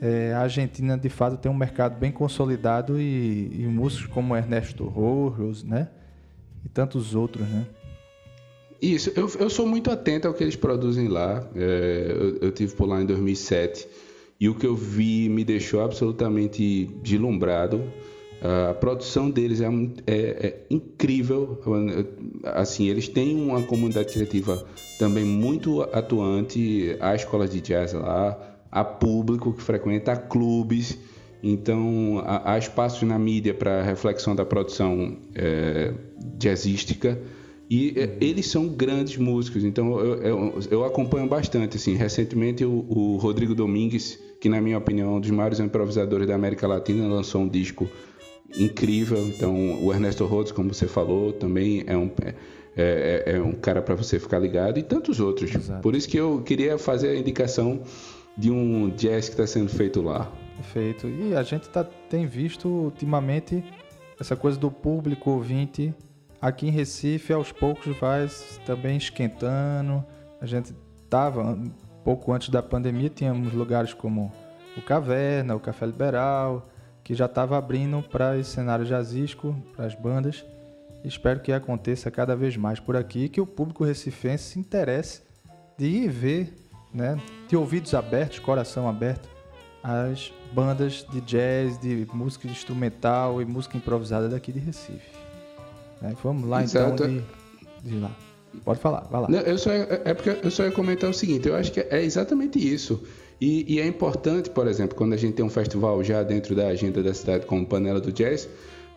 é, 0.00 0.32
a 0.32 0.40
Argentina 0.40 0.96
de 0.96 1.08
fato 1.08 1.36
tem 1.36 1.50
um 1.50 1.56
mercado 1.56 1.98
bem 1.98 2.12
consolidado 2.12 3.00
e, 3.00 3.50
e 3.52 3.66
músicos 3.66 4.06
como 4.06 4.36
Ernesto 4.36 4.84
Rojas, 4.84 5.64
né? 5.64 5.88
E 6.64 6.68
tantos 6.68 7.14
outros, 7.14 7.48
né? 7.48 7.66
Isso, 8.80 9.10
eu, 9.16 9.28
eu 9.40 9.50
sou 9.50 9.66
muito 9.66 9.90
atento 9.90 10.28
ao 10.28 10.34
que 10.34 10.44
eles 10.44 10.54
produzem 10.54 11.08
lá. 11.08 11.44
É, 11.54 12.06
eu, 12.10 12.36
eu 12.36 12.52
tive 12.52 12.74
por 12.74 12.86
lá 12.86 13.02
em 13.02 13.06
2007 13.06 13.88
e 14.38 14.48
o 14.48 14.54
que 14.54 14.66
eu 14.66 14.76
vi 14.76 15.28
me 15.28 15.44
deixou 15.44 15.82
absolutamente 15.82 16.86
deslumbrado. 17.02 17.82
A 18.40 18.74
produção 18.74 19.30
deles 19.30 19.60
é, 19.60 19.66
é, 20.06 20.14
é, 20.16 20.60
incrível. 20.70 21.60
Assim, 22.44 22.88
eles 22.88 23.08
têm 23.08 23.34
uma 23.34 23.62
comunidade 23.62 24.12
criativa 24.12 24.64
também 24.98 25.24
muito 25.24 25.82
atuante. 25.82 26.96
Há 27.00 27.14
escolas 27.14 27.50
de 27.50 27.60
jazz 27.60 27.92
lá, 27.94 28.38
há 28.70 28.84
público 28.84 29.52
que 29.52 29.62
frequenta, 29.62 30.12
há 30.12 30.16
clubes. 30.16 30.96
Então, 31.42 32.22
há, 32.24 32.52
há 32.52 32.58
espaços 32.58 33.02
na 33.02 33.18
mídia 33.18 33.54
para 33.54 33.82
reflexão 33.82 34.36
da 34.36 34.44
produção 34.44 35.16
é, 35.34 35.92
jazzística. 36.36 37.20
E 37.68 37.94
é, 37.96 38.16
eles 38.20 38.46
são 38.46 38.68
grandes 38.68 39.18
músicos, 39.18 39.62
então 39.62 39.98
eu, 39.98 40.22
eu, 40.22 40.58
eu 40.70 40.84
acompanho 40.84 41.28
bastante. 41.28 41.76
Assim, 41.76 41.94
recentemente, 41.94 42.64
o, 42.64 42.86
o 42.88 43.16
Rodrigo 43.16 43.54
Domingues, 43.54 44.18
que 44.40 44.48
na 44.48 44.60
minha 44.60 44.78
opinião 44.78 45.14
é 45.14 45.16
um 45.16 45.20
dos 45.20 45.30
maiores 45.30 45.60
improvisadores 45.60 46.26
da 46.26 46.34
América 46.34 46.66
Latina, 46.66 47.06
lançou 47.06 47.42
um 47.42 47.48
disco 47.48 47.88
incrível. 48.56 49.18
Então, 49.26 49.84
o 49.84 49.92
Ernesto 49.92 50.24
Rhodes, 50.24 50.52
como 50.52 50.72
você 50.72 50.86
falou, 50.86 51.32
também 51.32 51.84
é 51.86 51.96
um, 51.96 52.10
é, 52.76 53.24
é, 53.26 53.32
é 53.36 53.40
um 53.40 53.52
cara 53.52 53.82
para 53.82 53.94
você 53.94 54.18
ficar 54.18 54.38
ligado 54.38 54.78
e 54.78 54.82
tantos 54.82 55.20
outros. 55.20 55.54
Exato. 55.54 55.82
Por 55.82 55.94
isso 55.94 56.08
que 56.08 56.16
eu 56.16 56.42
queria 56.42 56.78
fazer 56.78 57.10
a 57.10 57.16
indicação 57.16 57.82
de 58.36 58.50
um 58.50 58.90
jazz 58.90 59.28
que 59.28 59.34
está 59.34 59.46
sendo 59.46 59.68
feito 59.68 60.00
lá. 60.00 60.30
Perfeito. 60.56 61.08
E 61.08 61.34
a 61.34 61.42
gente 61.42 61.68
tá, 61.68 61.84
tem 61.84 62.26
visto 62.26 62.68
ultimamente 62.68 63.62
essa 64.18 64.36
coisa 64.36 64.58
do 64.58 64.70
público 64.70 65.30
ouvinte 65.30 65.94
aqui 66.40 66.68
em 66.68 66.70
Recife, 66.70 67.32
aos 67.32 67.52
poucos 67.52 67.96
vai 67.98 68.28
também 68.64 68.96
esquentando. 68.96 70.04
A 70.40 70.46
gente 70.46 70.74
estava, 71.04 71.58
pouco 72.04 72.32
antes 72.32 72.48
da 72.48 72.62
pandemia, 72.62 73.08
tínhamos 73.08 73.52
lugares 73.52 73.92
como 73.92 74.32
o 74.76 74.82
Caverna, 74.82 75.56
o 75.56 75.60
Café 75.60 75.86
Liberal, 75.86 76.62
que 77.08 77.14
já 77.14 77.24
estava 77.24 77.56
abrindo 77.56 78.02
para 78.02 78.36
esse 78.36 78.50
cenário 78.50 78.84
jazzístico, 78.84 79.56
para 79.74 79.86
as 79.86 79.94
bandas. 79.94 80.44
Espero 81.02 81.40
que 81.40 81.50
aconteça 81.50 82.10
cada 82.10 82.36
vez 82.36 82.54
mais 82.54 82.80
por 82.80 82.98
aqui, 82.98 83.30
que 83.30 83.40
o 83.40 83.46
público 83.46 83.82
recifense 83.82 84.44
se 84.44 84.58
interesse 84.58 85.22
de 85.78 85.86
ir 85.86 86.10
ver, 86.10 86.52
né, 86.92 87.18
de 87.48 87.56
ouvidos 87.56 87.94
abertos, 87.94 88.40
coração 88.40 88.86
aberto, 88.86 89.26
as 89.82 90.30
bandas 90.52 91.06
de 91.10 91.22
jazz, 91.22 91.80
de 91.80 92.06
música 92.12 92.46
instrumental 92.46 93.40
e 93.40 93.46
música 93.46 93.78
improvisada 93.78 94.28
daqui 94.28 94.52
de 94.52 94.58
Recife. 94.58 95.10
Né? 96.02 96.14
Vamos 96.22 96.46
lá 96.46 96.62
então 96.62 96.88
Exato. 96.88 97.04
então 97.04 97.24
de, 97.84 97.90
de 97.90 98.00
lá. 98.00 98.10
Pode 98.66 98.80
falar, 98.80 99.08
vai 99.10 99.22
lá. 99.22 99.28
Não, 99.30 99.38
eu 99.38 99.56
só, 99.56 99.70
é 99.72 100.12
porque 100.12 100.40
eu 100.42 100.50
só 100.50 100.62
ia 100.62 100.72
comentar 100.72 101.08
o 101.08 101.14
seguinte, 101.14 101.48
eu 101.48 101.56
acho 101.56 101.72
que 101.72 101.80
é 101.80 102.02
exatamente 102.02 102.58
isso. 102.58 103.02
E, 103.40 103.74
e, 103.74 103.80
é 103.80 103.86
importante, 103.86 104.50
por 104.50 104.66
exemplo, 104.66 104.96
quando 104.96 105.12
a 105.12 105.16
gente 105.16 105.34
tem 105.34 105.44
um 105.44 105.50
festival 105.50 106.02
já 106.02 106.22
dentro 106.22 106.54
da 106.56 106.68
agenda 106.68 107.02
da 107.02 107.14
cidade 107.14 107.46
como 107.46 107.64
Panela 107.64 108.00
do 108.00 108.10
Jazz, 108.10 108.48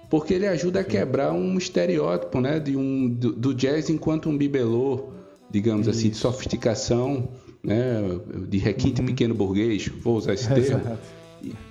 porque 0.10 0.34
ele 0.34 0.48
ajuda 0.48 0.82
a 0.82 0.84
quebrar 0.84 1.32
um 1.32 1.58
estereótipo 1.58 2.42
né, 2.42 2.60
de 2.60 2.76
um, 2.76 3.08
do, 3.08 3.32
do 3.32 3.54
jazz 3.54 3.90
enquanto 3.90 4.30
um 4.30 4.38
bibelô, 4.38 5.10
digamos 5.50 5.88
Isso. 5.88 5.98
assim, 5.98 6.10
de 6.10 6.18
sofisticação, 6.18 7.30
né, 7.64 8.02
de 8.50 8.58
requinte 8.58 9.00
uhum. 9.00 9.08
pequeno 9.08 9.34
burguês, 9.34 9.88
vou 9.88 10.18
usar 10.18 10.34
esse 10.34 10.48
termo. 10.48 10.98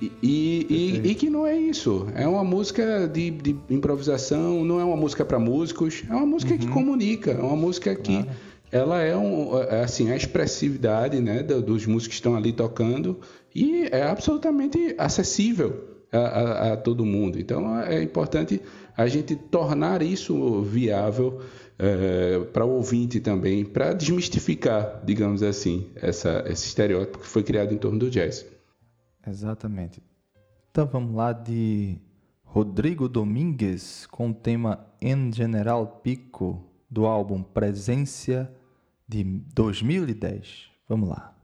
E, 0.01 0.11
e, 0.21 0.67
e, 0.69 1.11
e, 1.11 1.15
que 1.15 1.31
não 1.31 1.47
é 1.47 1.57
isso. 1.57 2.09
É 2.17 2.27
uma 2.27 2.43
música 2.43 3.07
de, 3.07 3.31
de 3.31 3.57
improvisação, 3.71 4.65
não 4.65 4.81
é 4.81 4.85
uma 4.85 4.97
música 4.97 5.25
para 5.25 5.39
músicos, 5.39 6.03
é 6.11 6.13
uma 6.13 6.27
música 6.27 6.55
uhum. 6.55 6.59
que 6.59 6.67
comunica, 6.67 7.31
é 7.31 7.41
uma 7.41 7.55
música 7.55 7.95
que 7.95 8.15
claro 8.15 8.50
ela 8.71 9.01
é 9.01 9.17
um, 9.17 9.59
é, 9.59 9.83
assim, 9.83 10.11
a 10.11 10.17
expressividade 10.17 11.21
né, 11.21 11.43
dos 11.43 11.87
músicos 11.87 12.09
que 12.09 12.15
estão 12.15 12.37
ali 12.37 12.53
tocando 12.53 13.21
e 13.55 13.89
é 13.91 14.03
absolutamente 14.03 14.95
acessível 14.97 16.05
a, 16.13 16.19
a, 16.19 16.73
a 16.73 16.77
todo 16.77 17.05
mundo. 17.05 17.39
Então 17.39 17.81
é 17.81 18.03
importante 18.03 18.61
a 18.97 19.07
gente 19.07 19.35
tornar 19.35 20.03
isso 20.03 20.63
viável 20.63 21.41
é, 21.79 22.41
para 22.53 22.65
o 22.65 22.71
ouvinte 22.71 23.21
também, 23.21 23.65
para 23.65 23.93
desmistificar, 23.93 25.01
digamos 25.05 25.43
assim, 25.43 25.91
essa, 25.97 26.45
esse 26.47 26.67
estereótipo 26.67 27.19
que 27.19 27.27
foi 27.27 27.43
criado 27.43 27.73
em 27.73 27.79
torno 27.79 27.99
do 27.99 28.11
jazz. 28.11 28.47
Exatamente. 29.27 30.03
Então 30.71 30.87
vamos 30.87 31.15
lá 31.15 31.33
de 31.33 31.99
Rodrigo 32.45 33.09
Domingues 33.09 34.07
com 34.07 34.31
o 34.31 34.35
tema 34.35 34.87
En 35.01 35.33
General 35.33 36.01
Pico 36.03 36.65
do 36.91 37.07
álbum 37.07 37.43
Presença 37.43 38.53
de 39.11 39.25
2010. 39.55 40.71
Vamos 40.89 41.09
lá. 41.09 41.37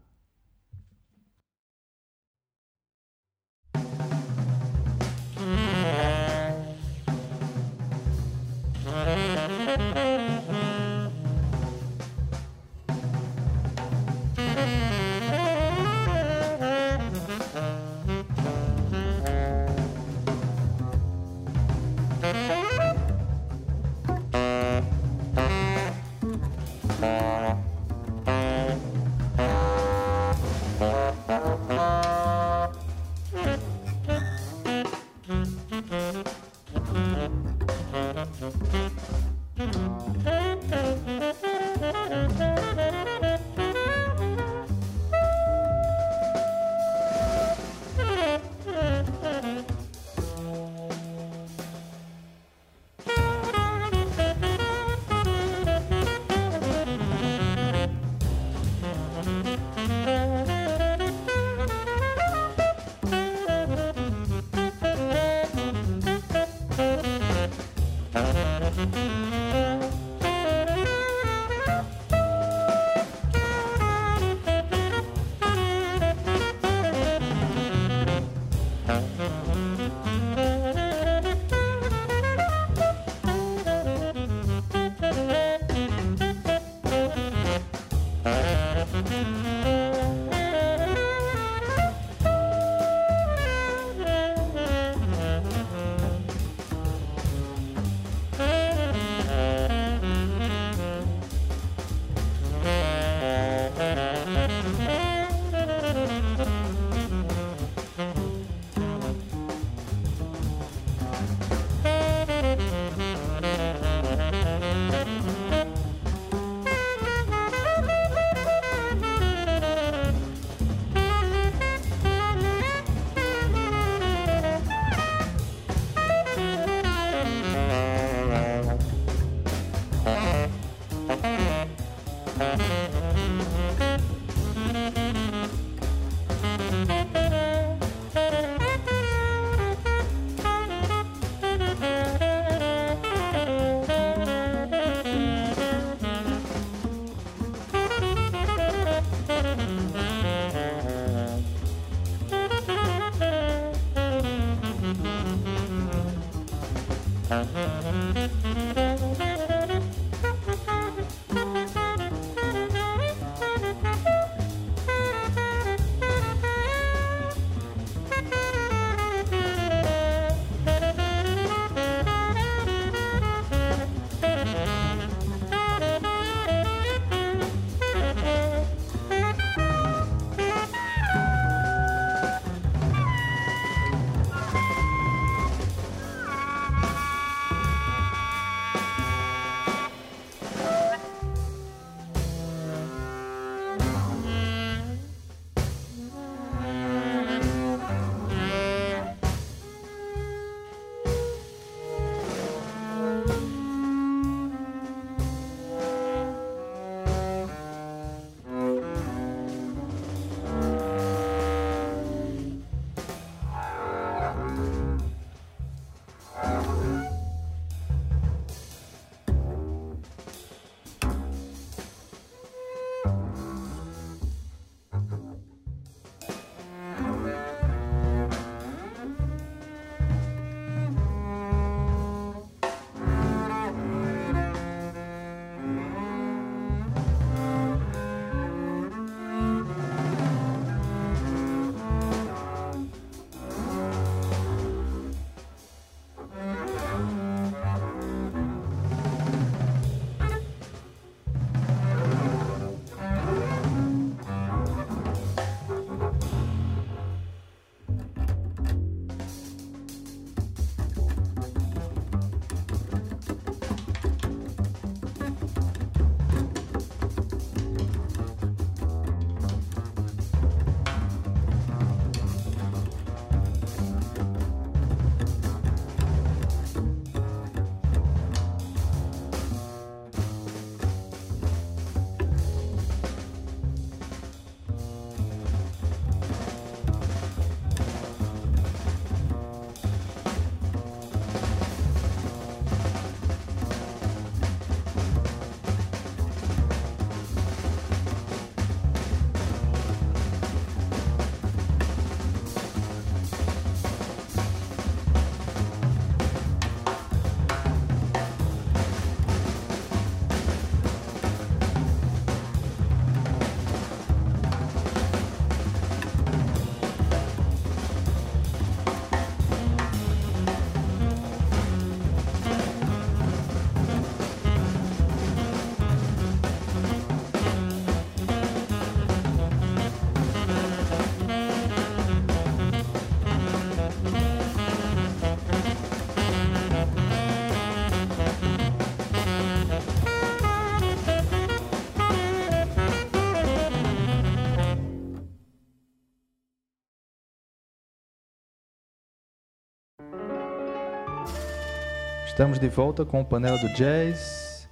Estamos 352.36 352.58
de 352.58 352.68
volta 352.68 353.02
com 353.02 353.22
o 353.22 353.24
Panela 353.24 353.56
do 353.56 353.66
Jazz. 353.70 354.68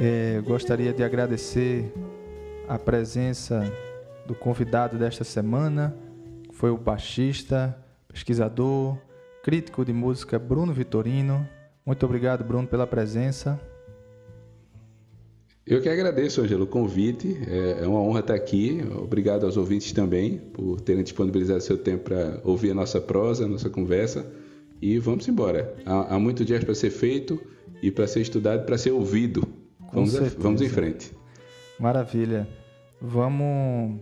É, 0.00 0.40
gostaria 0.42 0.90
de 0.90 1.04
agradecer 1.04 1.92
a 2.66 2.78
presença 2.78 3.70
do 4.26 4.34
convidado 4.34 4.96
desta 4.96 5.22
semana, 5.22 5.94
que 6.48 6.54
foi 6.54 6.70
o 6.70 6.78
baixista, 6.78 7.76
pesquisador, 8.10 8.96
crítico 9.42 9.84
de 9.84 9.92
música 9.92 10.38
Bruno 10.38 10.72
Vitorino. 10.72 11.46
Muito 11.84 12.06
obrigado, 12.06 12.42
Bruno, 12.42 12.66
pela 12.66 12.86
presença. 12.86 13.60
Eu 15.66 15.82
que 15.82 15.90
agradeço, 15.90 16.40
Angelo, 16.40 16.64
o 16.64 16.66
convite. 16.66 17.36
É, 17.46 17.84
é 17.84 17.86
uma 17.86 18.00
honra 18.00 18.20
estar 18.20 18.34
aqui. 18.34 18.80
Obrigado 18.96 19.44
aos 19.44 19.58
ouvintes 19.58 19.92
também 19.92 20.38
por 20.38 20.80
terem 20.80 21.02
disponibilizado 21.02 21.60
seu 21.60 21.76
tempo 21.76 22.04
para 22.04 22.40
ouvir 22.44 22.70
a 22.70 22.74
nossa 22.74 22.98
prosa, 22.98 23.44
a 23.44 23.46
nossa 23.46 23.68
conversa 23.68 24.24
e 24.80 24.98
vamos 24.98 25.26
embora. 25.28 25.74
Há, 25.84 26.14
há 26.14 26.18
muito 26.18 26.44
jazz 26.44 26.64
para 26.64 26.74
ser 26.74 26.90
feito 26.90 27.40
e 27.82 27.90
para 27.90 28.06
ser 28.06 28.20
estudado, 28.20 28.64
para 28.64 28.78
ser 28.78 28.90
ouvido. 28.90 29.46
Vamos, 29.92 30.16
a, 30.16 30.24
vamos 30.38 30.60
em 30.60 30.68
frente. 30.68 31.12
Maravilha. 31.78 32.48
Vamos. 33.00 34.00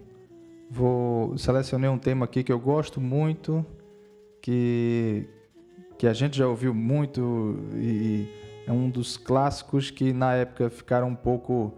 Vou 0.70 1.38
selecionei 1.38 1.88
um 1.88 1.98
tema 1.98 2.24
aqui 2.24 2.42
que 2.42 2.52
eu 2.52 2.58
gosto 2.58 3.00
muito, 3.00 3.64
que, 4.42 5.28
que 5.96 6.08
a 6.08 6.12
gente 6.12 6.36
já 6.36 6.48
ouviu 6.48 6.74
muito 6.74 7.56
e 7.76 8.26
é 8.66 8.72
um 8.72 8.90
dos 8.90 9.16
clássicos 9.16 9.90
que 9.90 10.12
na 10.12 10.34
época 10.34 10.68
ficaram 10.68 11.08
um 11.08 11.14
pouco 11.14 11.72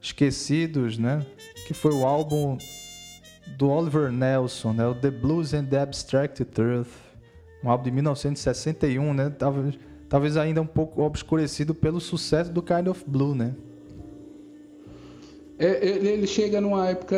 esquecidos, 0.00 0.96
né? 0.98 1.26
Que 1.66 1.74
foi 1.74 1.92
o 1.92 2.06
álbum 2.06 2.56
do 3.56 3.68
Oliver 3.68 4.12
Nelson, 4.12 4.72
né? 4.72 4.86
O 4.86 4.94
The 4.94 5.10
Blues 5.10 5.52
and 5.52 5.64
the 5.64 5.80
Abstract 5.80 6.44
Truth, 6.44 7.07
um 7.62 7.70
álbum 7.70 7.84
de 7.84 7.90
1961, 7.90 9.14
né? 9.14 9.32
Talvez, 9.36 9.78
talvez 10.08 10.36
ainda 10.36 10.60
um 10.60 10.66
pouco 10.66 11.02
obscurecido 11.02 11.74
pelo 11.74 12.00
sucesso 12.00 12.52
do 12.52 12.62
Kind 12.62 12.88
of 12.88 13.04
Blue, 13.06 13.34
né? 13.34 13.54
É, 15.60 15.84
ele 15.84 16.26
chega 16.28 16.60
numa 16.60 16.88
época. 16.88 17.16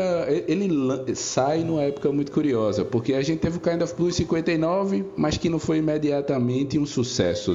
Ele 0.48 1.14
sai 1.14 1.62
numa 1.62 1.82
época 1.82 2.10
muito 2.10 2.32
curiosa, 2.32 2.84
porque 2.84 3.12
a 3.12 3.20
gente 3.20 3.40
teve 3.40 3.58
o 3.58 3.60
Kind 3.60 3.82
of 3.82 3.94
Blue 3.94 4.08
em 4.08 4.12
59, 4.12 5.04
mas 5.14 5.36
que 5.36 5.50
não 5.50 5.58
foi 5.58 5.76
imediatamente 5.76 6.78
um 6.78 6.86
sucesso, 6.86 7.54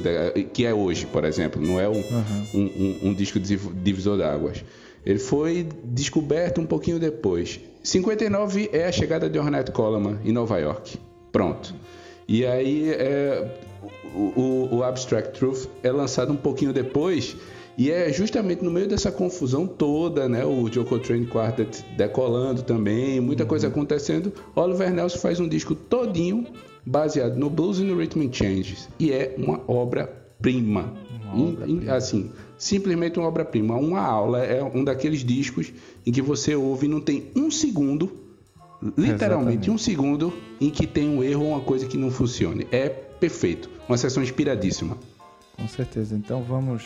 que 0.52 0.64
é 0.64 0.72
hoje, 0.72 1.04
por 1.06 1.24
exemplo. 1.24 1.60
Não 1.60 1.80
é 1.80 1.88
um, 1.88 1.94
uhum. 1.94 2.46
um, 2.54 2.60
um, 2.60 3.08
um 3.08 3.14
disco 3.14 3.40
divisor 3.40 4.16
d'águas. 4.16 4.64
Ele 5.04 5.18
foi 5.18 5.68
descoberto 5.84 6.60
um 6.60 6.66
pouquinho 6.66 7.00
depois. 7.00 7.60
59 7.82 8.70
é 8.72 8.86
a 8.86 8.92
chegada 8.92 9.28
de 9.28 9.38
Ornette 9.38 9.72
Coleman 9.72 10.18
em 10.24 10.32
Nova 10.32 10.58
York. 10.58 10.98
Pronto. 11.32 11.74
E 12.28 12.44
aí 12.44 12.90
é, 12.90 13.48
o, 14.14 14.68
o, 14.76 14.82
Abstract 14.82 15.38
Truth 15.38 15.68
é 15.82 15.90
lançado 15.90 16.32
um 16.32 16.36
pouquinho 16.36 16.72
depois. 16.72 17.36
E 17.78 17.90
é 17.90 18.10
justamente 18.10 18.64
no 18.64 18.70
meio 18.70 18.88
dessa 18.88 19.12
confusão 19.12 19.66
toda, 19.66 20.28
né? 20.28 20.44
O 20.44 20.70
Joe 20.72 20.84
Coltrane 20.84 21.26
Quartet 21.26 21.84
decolando 21.96 22.62
também, 22.62 23.20
muita 23.20 23.42
uhum. 23.42 23.48
coisa 23.48 23.68
acontecendo. 23.68 24.32
Oliver 24.54 24.92
Nelson 24.92 25.18
faz 25.18 25.38
um 25.40 25.46
disco 25.46 25.74
todinho 25.74 26.46
baseado 26.86 27.36
no 27.36 27.50
blues 27.50 27.78
e 27.78 27.82
no 27.82 27.96
rhythm 27.96 28.22
and 28.22 28.32
changes. 28.32 28.88
E 28.98 29.12
é 29.12 29.34
uma 29.36 29.60
obra-prima. 29.68 30.94
Obra 31.34 31.96
assim, 31.96 32.30
simplesmente 32.56 33.18
uma 33.18 33.28
obra-prima. 33.28 33.76
Uma 33.76 34.00
aula 34.00 34.38
é 34.38 34.62
um 34.62 34.82
daqueles 34.82 35.20
discos 35.20 35.72
em 36.06 36.12
que 36.12 36.22
você 36.22 36.54
ouve 36.54 36.86
e 36.86 36.88
não 36.88 37.00
tem 37.00 37.30
um 37.36 37.50
segundo, 37.50 38.10
literalmente 38.82 39.68
Exatamente. 39.68 39.70
um 39.70 39.78
segundo, 39.78 40.32
em 40.60 40.70
que 40.70 40.86
tem 40.86 41.08
um 41.08 41.22
erro 41.22 41.44
ou 41.44 41.50
uma 41.52 41.60
coisa 41.60 41.86
que 41.86 41.96
não 41.96 42.10
funcione. 42.10 42.66
É 42.70 42.88
perfeito. 42.88 43.70
Uma 43.88 43.96
sessão 43.96 44.22
inspiradíssima. 44.22 44.96
Com 45.56 45.68
certeza. 45.68 46.14
Então 46.14 46.42
vamos 46.42 46.84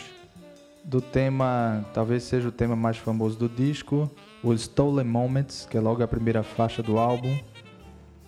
do 0.83 1.01
tema, 1.01 1.85
talvez 1.93 2.23
seja 2.23 2.47
o 2.47 2.51
tema 2.51 2.75
mais 2.75 2.97
famoso 2.97 3.37
do 3.37 3.47
disco, 3.47 4.09
o 4.43 4.53
Stolen 4.53 5.05
Moments, 5.05 5.67
que 5.69 5.77
é 5.77 5.79
logo 5.79 6.01
a 6.01 6.07
primeira 6.07 6.41
faixa 6.41 6.81
do 6.81 6.97
álbum, 6.97 7.37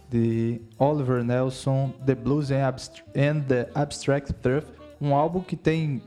de 0.10 0.62
Oliver 0.78 1.24
Nelson, 1.24 1.92
The 2.06 2.14
Blues 2.14 2.52
and, 2.52 2.68
Abst 2.68 3.04
and 3.16 3.42
the 3.48 3.70
Abstract 3.74 4.34
Turf, 4.34 4.68
um 5.02 5.16
álbum 5.16 5.40
que 5.42 5.56
tem 5.56 6.02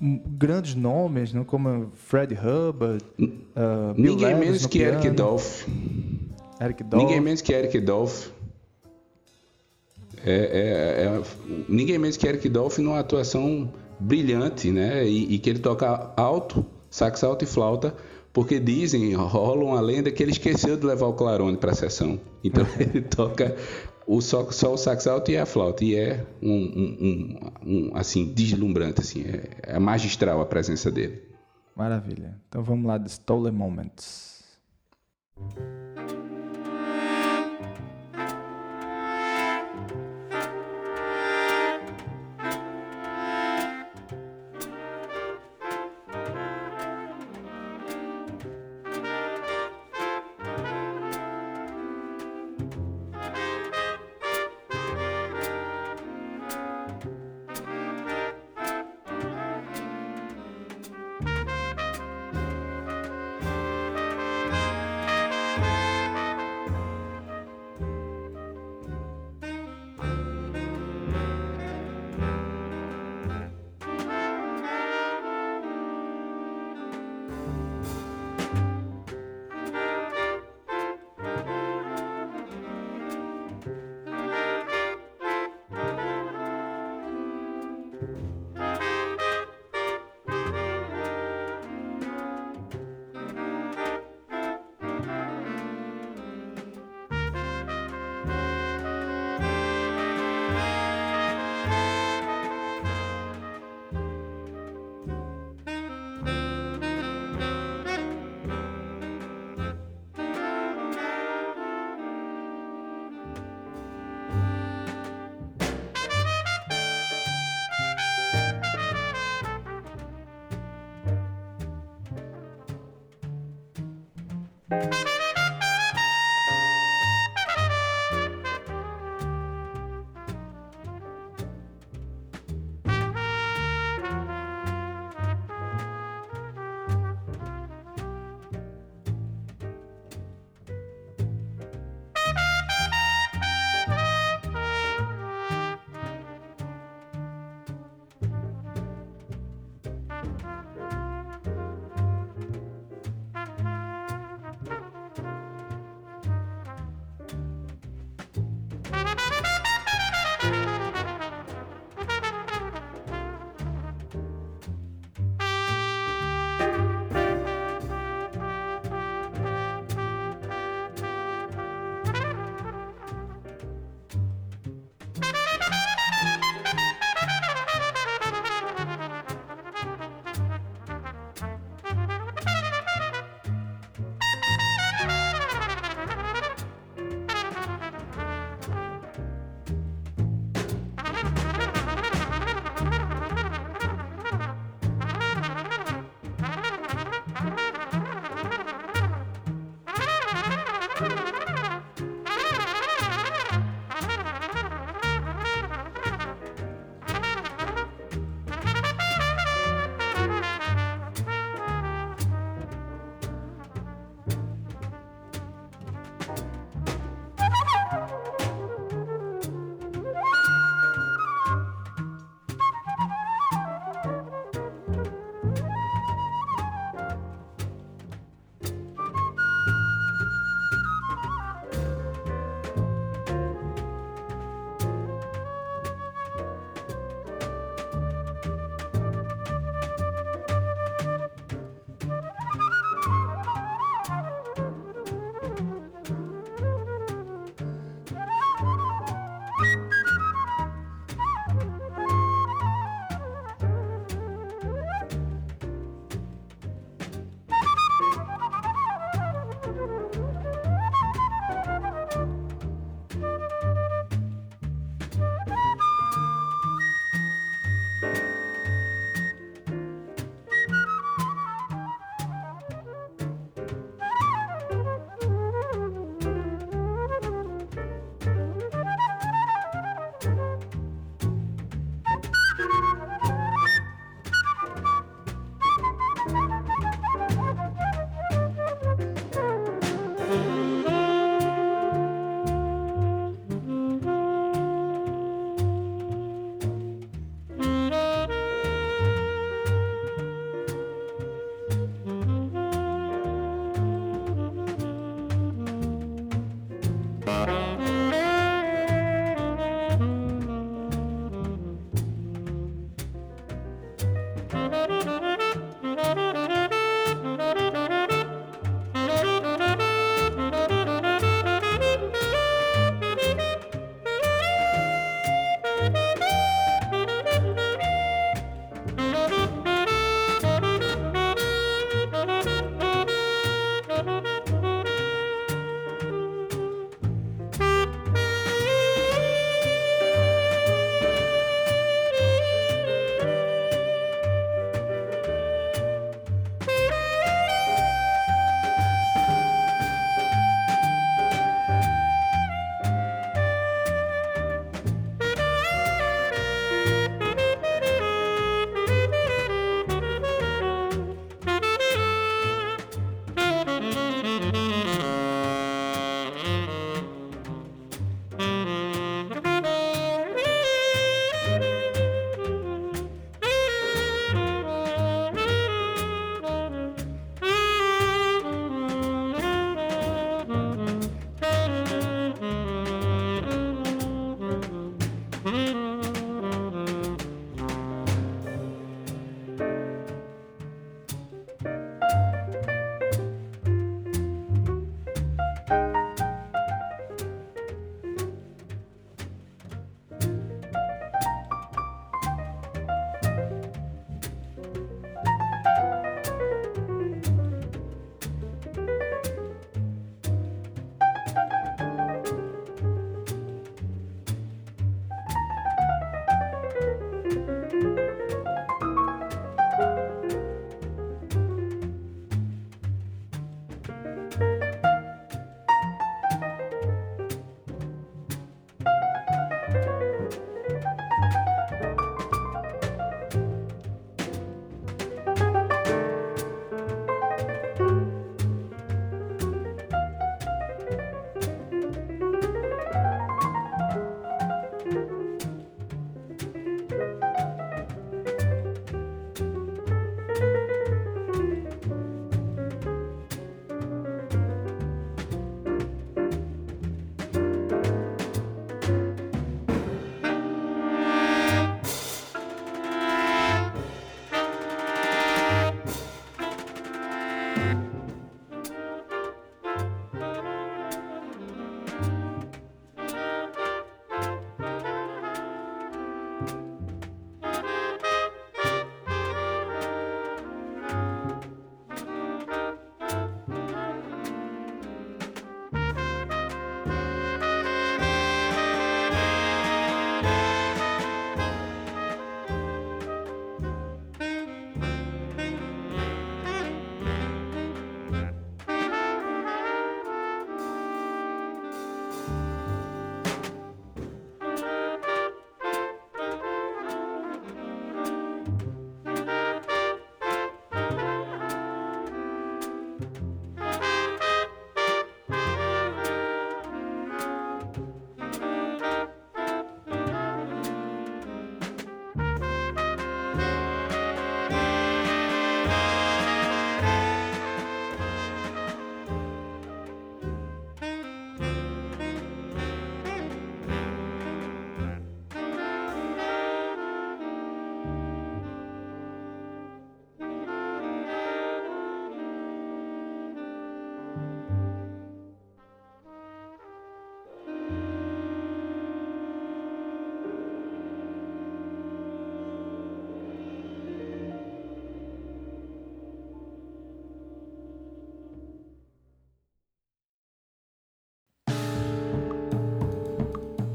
grandes 0.00 0.74
nomes, 0.74 1.32
né, 1.32 1.44
como 1.44 1.90
Fred 1.94 2.34
Hubbard, 2.34 3.04
uh, 3.18 3.94
Ninguém 3.96 4.34
menos 4.36 4.64
que. 4.66 4.80
Eric 4.80 5.10
Dolph. 5.10 5.66
Eric 6.60 6.84
Dolph. 6.84 7.02
Ninguém 7.02 7.20
menos 7.20 7.40
que 7.40 7.52
Eric 7.52 7.80
Dolph. 7.80 8.28
É, 10.22 10.32
é, 10.32 11.04
é, 11.04 11.22
ninguém 11.66 11.98
menos 11.98 12.18
que 12.18 12.26
Eric 12.26 12.46
Dolph 12.50 12.78
numa 12.78 12.98
atuação 12.98 13.72
brilhante, 13.98 14.70
né? 14.70 15.06
E, 15.06 15.34
e, 15.34 15.38
que 15.38 15.48
ele 15.48 15.60
toca 15.60 16.12
alto, 16.16 16.64
sax 16.90 17.24
alto 17.24 17.44
e 17.44 17.46
flauta, 17.46 17.94
porque 18.32 18.60
dizem, 18.60 19.14
rola 19.14 19.64
uma 19.64 19.80
lenda 19.80 20.10
que 20.10 20.22
ele 20.22 20.32
esqueceu 20.32 20.76
de 20.76 20.84
levar 20.84 21.06
o 21.06 21.14
clarone 21.14 21.56
para 21.56 21.70
a 21.70 21.74
sessão. 21.74 22.20
Então 22.44 22.66
ele 22.78 23.00
toca 23.00 23.56
o 24.06 24.20
só, 24.20 24.50
só 24.50 24.74
o 24.74 24.76
sax 24.76 25.06
alto 25.06 25.30
e 25.30 25.38
a 25.38 25.46
flauta. 25.46 25.82
E 25.82 25.94
é 25.94 26.26
um, 26.42 26.52
um, 26.52 26.98
um, 27.00 27.50
um 27.64 27.90
assim, 27.96 28.26
deslumbrante, 28.34 29.00
assim, 29.00 29.24
é, 29.24 29.74
é, 29.74 29.78
magistral 29.78 30.42
a 30.42 30.46
presença 30.46 30.90
dele. 30.90 31.22
Maravilha. 31.74 32.38
Então 32.48 32.62
vamos 32.62 32.86
lá 32.86 32.98
de 32.98 33.08
Stolen 33.08 33.52
Moments. 33.52 34.44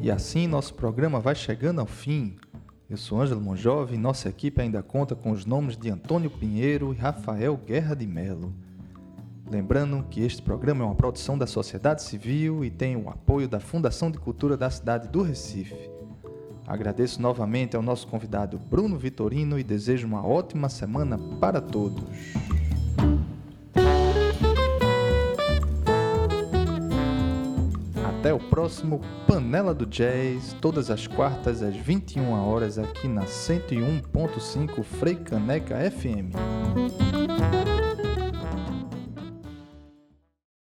E 0.06 0.12
assim 0.12 0.46
nosso 0.46 0.76
programa 0.76 1.20
vai 1.20 1.34
chegando 1.34 1.82
ao 1.82 1.88
fim. 1.88 2.36
Eu 2.88 2.96
sou 2.96 3.20
Ângelo 3.20 3.42
Monjove 3.42 3.96
e 3.96 3.98
nossa 3.98 4.30
equipe 4.30 4.62
ainda 4.62 4.84
conta 4.84 5.16
com 5.16 5.32
os 5.32 5.48
nomes 5.48 5.76
de 5.76 5.90
Antônio 5.90 6.30
Pinheiro 6.30 6.94
e 6.94 6.96
Rafael 6.96 7.58
Guerra 7.58 7.96
de 7.96 8.06
Melo. 8.06 8.54
Lembrando 9.50 10.06
que 10.08 10.22
este 10.22 10.44
programa 10.44 10.84
é 10.84 10.86
uma 10.86 10.94
produção 10.94 11.36
da 11.36 11.48
sociedade 11.48 12.04
civil 12.04 12.64
e 12.64 12.70
tem 12.70 12.96
o 12.96 13.10
apoio 13.10 13.48
da 13.48 13.60
Fundação 13.60 14.12
de 14.12 14.20
Cultura 14.20 14.56
da 14.56 14.70
cidade 14.70 15.08
do 15.08 15.24
Recife. 15.24 15.90
Agradeço 16.68 17.20
novamente 17.20 17.76
ao 17.76 17.82
nosso 17.82 18.08
convidado 18.08 18.60
Bruno 18.60 19.00
Vitorino 19.00 19.58
e 19.58 19.64
desejo 19.64 20.06
uma 20.06 20.24
ótima 20.24 20.70
semana 20.70 21.18
para 21.40 21.60
todos. 21.60 22.04
Próximo 28.50 29.02
Panela 29.28 29.74
do 29.74 29.86
Jazz, 29.86 30.56
todas 30.62 30.90
as 30.90 31.08
quartas 31.08 31.62
às 31.62 31.76
21 31.76 32.32
horas 32.32 32.78
aqui 32.78 33.08
na 33.08 33.24
101.5 33.24 34.84
Frei 34.84 35.16
Caneca 35.16 35.78
FM. 35.92 36.36